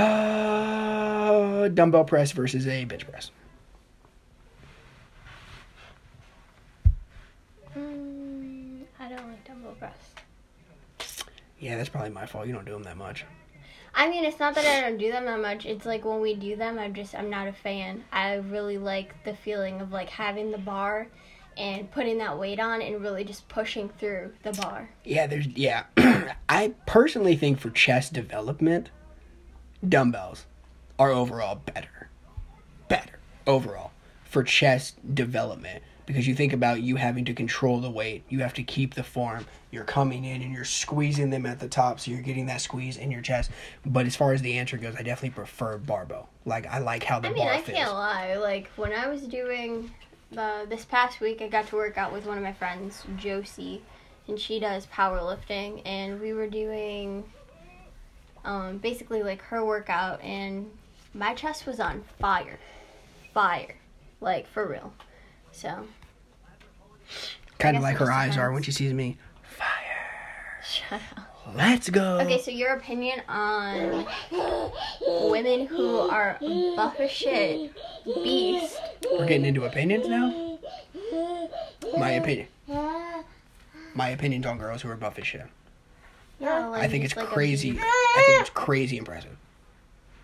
[0.00, 3.30] Uh, dumbbell press versus a bench press.
[7.76, 9.96] Mm, I don't like dumbbell press.
[11.62, 12.48] Yeah, that's probably my fault.
[12.48, 13.24] You don't do them that much.
[13.94, 15.64] I mean, it's not that I don't do them that much.
[15.64, 18.02] It's like when we do them, I'm just I'm not a fan.
[18.10, 21.06] I really like the feeling of like having the bar
[21.56, 24.90] and putting that weight on and really just pushing through the bar.
[25.04, 25.84] Yeah, there's yeah.
[26.48, 28.90] I personally think for chest development,
[29.88, 30.46] dumbbells
[30.98, 32.08] are overall better.
[32.88, 33.92] Better overall
[34.24, 38.54] for chest development because you think about you having to control the weight, you have
[38.54, 39.46] to keep the form.
[39.70, 42.96] You're coming in and you're squeezing them at the top, so you're getting that squeeze
[42.96, 43.50] in your chest.
[43.86, 46.28] But as far as the answer goes, I definitely prefer barbell.
[46.44, 47.78] Like I like how the I mean, bar I feels.
[47.78, 48.36] can't lie.
[48.36, 49.90] Like when I was doing
[50.30, 53.82] the this past week, I got to work out with one of my friends, Josie,
[54.28, 57.24] and she does powerlifting, and we were doing
[58.44, 60.70] um, basically like her workout, and
[61.14, 62.58] my chest was on fire,
[63.32, 63.76] fire,
[64.20, 64.92] like for real.
[65.52, 65.86] So
[67.58, 69.16] Kind of like her just eyes are when she sees me.
[69.42, 70.60] Fire.
[70.64, 71.54] shut up.
[71.54, 72.18] Let's go.
[72.20, 74.06] Okay, so your opinion on
[75.06, 77.72] women who are buff as shit,
[78.04, 78.80] beast.
[79.12, 80.58] We're getting into opinions now.
[81.96, 82.48] My opinion.
[83.94, 85.46] My opinions on girls who are buff as shit.
[86.40, 87.72] Yeah, like I think it's like crazy.
[87.72, 87.84] beast.
[87.84, 89.36] I think it's crazy impressive.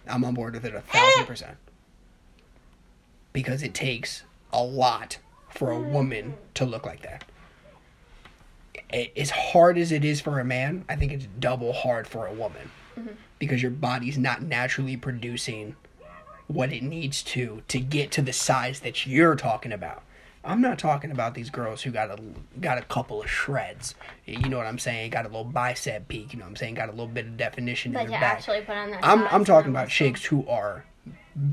[0.09, 1.57] I'm on board with it a thousand percent.
[3.33, 4.22] Because it takes
[4.53, 5.19] a lot
[5.51, 7.25] for a woman to look like that.
[9.17, 12.33] As hard as it is for a man, I think it's double hard for a
[12.33, 12.71] woman.
[13.39, 15.77] Because your body's not naturally producing
[16.49, 20.03] what it needs to to get to the size that you're talking about.
[20.45, 22.19] I'm not talking about these girls who got a
[22.61, 23.95] got a couple of shreds.
[24.25, 25.11] You know what I'm saying?
[25.11, 26.33] Got a little bicep peak.
[26.33, 26.75] You know what I'm saying?
[26.75, 28.39] Got a little bit of definition But in their back.
[28.39, 29.01] actually put on that.
[29.05, 30.85] I'm I'm talking about chicks who are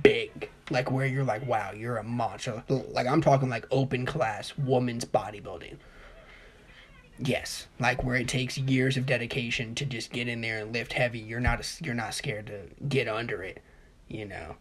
[0.01, 2.63] big, like where you're like, wow, you're a monster.
[2.69, 5.77] Like I'm talking like open class woman's bodybuilding.
[7.17, 10.93] Yes, like where it takes years of dedication to just get in there and lift
[10.93, 11.19] heavy.
[11.19, 13.61] You're not you're not scared to get under it,
[14.09, 14.55] you know.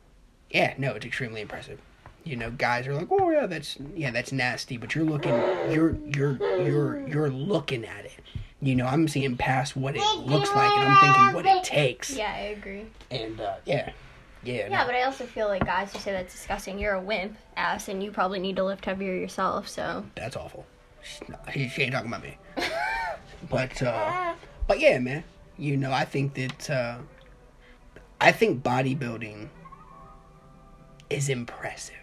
[0.50, 1.80] Yeah, no, it's extremely impressive.
[2.22, 5.34] You know, guys are like, "Oh yeah, that's yeah, that's nasty," but you're looking
[5.70, 8.20] you're you're you're you're looking at it.
[8.62, 12.16] You know, I'm seeing past what it looks like and I'm thinking what it takes.
[12.16, 12.86] Yeah, I agree.
[13.10, 13.90] And uh, yeah,
[14.44, 14.86] yeah, Yeah, no.
[14.86, 16.78] but I also feel like guys who say that's disgusting.
[16.78, 19.68] You're a wimp ass, and you probably need to lift heavier yourself.
[19.68, 20.66] So that's awful.
[21.02, 22.38] She, she, she ain't talking about me.
[23.50, 24.34] but uh,
[24.66, 25.24] but yeah, man.
[25.56, 26.96] You know, I think that uh,
[28.20, 29.48] I think bodybuilding
[31.10, 31.94] is impressive.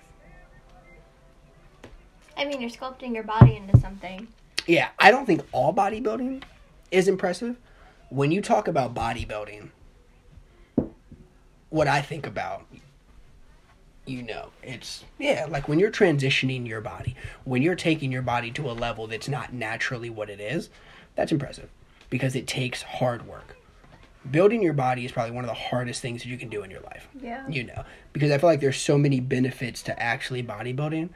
[2.37, 4.27] I mean, you're sculpting your body into something.
[4.67, 6.43] Yeah, I don't think all bodybuilding
[6.91, 7.57] is impressive.
[8.09, 9.69] When you talk about bodybuilding,
[11.71, 12.65] what I think about,
[14.05, 18.51] you know, it's, yeah, like when you're transitioning your body, when you're taking your body
[18.51, 20.69] to a level that's not naturally what it is,
[21.15, 21.69] that's impressive
[22.09, 23.57] because it takes hard work.
[24.29, 26.69] Building your body is probably one of the hardest things that you can do in
[26.69, 27.47] your life Yeah.
[27.49, 31.09] you know because i feel like there's so many benefits to actually bodybuilding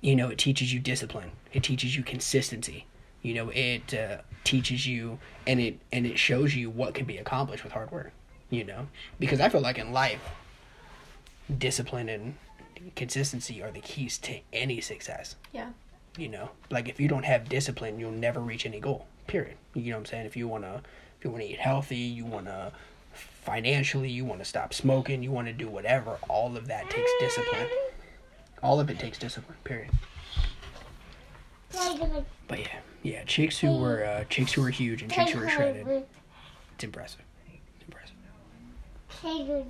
[0.00, 2.86] you know it teaches you discipline it teaches you consistency
[3.22, 5.18] you know it uh, teaches you
[5.48, 8.12] and it and it shows you what can be accomplished with hard work
[8.52, 8.86] you know?
[9.18, 10.20] Because i feel like in life
[11.58, 12.34] discipline and
[12.94, 15.36] consistency are the keys to any success.
[15.52, 15.70] Yeah.
[16.16, 16.50] you know?
[16.70, 19.56] Like if you don't have discipline you'll never reach any goal period.
[19.74, 20.26] You know what i'm saying?
[20.26, 20.82] If you want to
[21.18, 22.72] if you want to eat healthy you want to
[23.12, 27.10] financially you want to stop smoking you want to do whatever all of that takes
[27.18, 27.66] discipline.
[28.62, 29.90] All of it takes discipline period.
[32.48, 35.48] But yeah yeah chicks who were uh, chicks who were huge and chicks who were
[35.48, 36.04] shredded.
[36.74, 37.22] It's impressive
[39.24, 39.66] impressive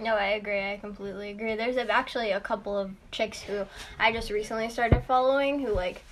[0.00, 0.60] No, I agree.
[0.72, 1.54] I completely agree.
[1.54, 3.64] There's actually a couple of chicks who
[3.98, 6.02] I just recently started following who, like,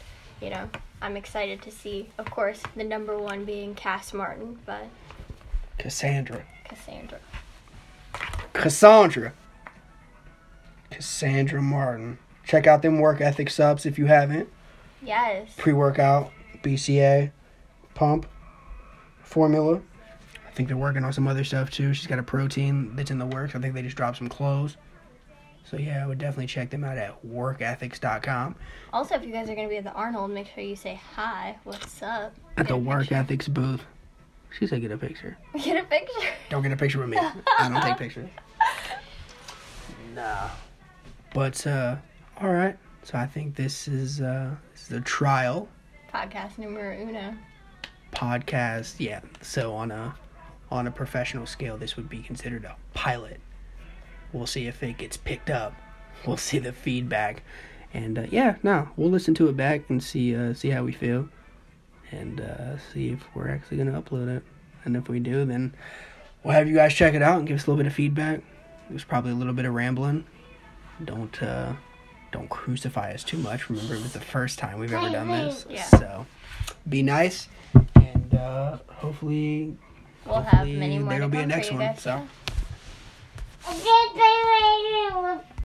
[0.40, 0.68] you know,
[1.00, 2.08] I'm excited to see.
[2.18, 4.84] Of course, the number one being Cass Martin, but
[5.78, 7.18] cassandra Cassandra.
[8.52, 9.32] cassandra
[10.90, 14.48] cassandra martin check out them work ethic subs if you haven't
[15.02, 15.48] Yes.
[15.56, 16.30] pre-workout,
[16.62, 17.32] BCA,
[17.94, 18.26] pump,
[19.24, 19.80] formula.
[20.52, 21.94] I think they're working on some other stuff too.
[21.94, 23.54] She's got a protein that's in the works.
[23.54, 24.76] I think they just dropped some clothes.
[25.64, 28.56] So yeah, I would definitely check them out at workethics.com.
[28.92, 31.00] Also, if you guys are going to be at the Arnold, make sure you say
[31.14, 31.56] hi.
[31.64, 32.34] What's up?
[32.58, 33.14] At the Work picture.
[33.14, 33.80] Ethics booth.
[34.58, 35.38] She said get a picture.
[35.64, 36.28] Get a picture.
[36.50, 37.16] Don't get a picture with me.
[37.18, 38.28] I don't take pictures.
[40.14, 40.48] Nah.
[41.32, 41.96] But uh
[42.40, 42.76] all right.
[43.02, 45.68] So I think this is uh this is the trial
[46.12, 47.34] Podcast numero uno.
[48.12, 48.96] podcast.
[48.98, 49.20] Yeah.
[49.40, 50.14] So on a
[50.72, 53.40] on a professional scale this would be considered a pilot.
[54.32, 55.74] We'll see if it gets picked up.
[56.26, 57.42] We'll see the feedback.
[57.92, 60.92] And uh, yeah, no, we'll listen to it back and see uh see how we
[60.92, 61.28] feel.
[62.12, 64.44] And uh see if we're actually gonna upload it.
[64.84, 65.74] And if we do then
[66.42, 68.38] we'll have you guys check it out and give us a little bit of feedback.
[68.88, 70.24] It was probably a little bit of rambling.
[71.04, 71.72] Don't uh
[72.30, 73.68] don't crucify us too much.
[73.68, 75.66] Remember it was the first time we've ever done this.
[75.68, 75.82] Yeah.
[75.84, 76.26] So
[76.88, 77.48] be nice
[77.96, 79.76] and uh hopefully
[80.26, 82.10] We'll have many more there'll to be a come for next you one, guys, so.
[82.10, 82.26] yeah.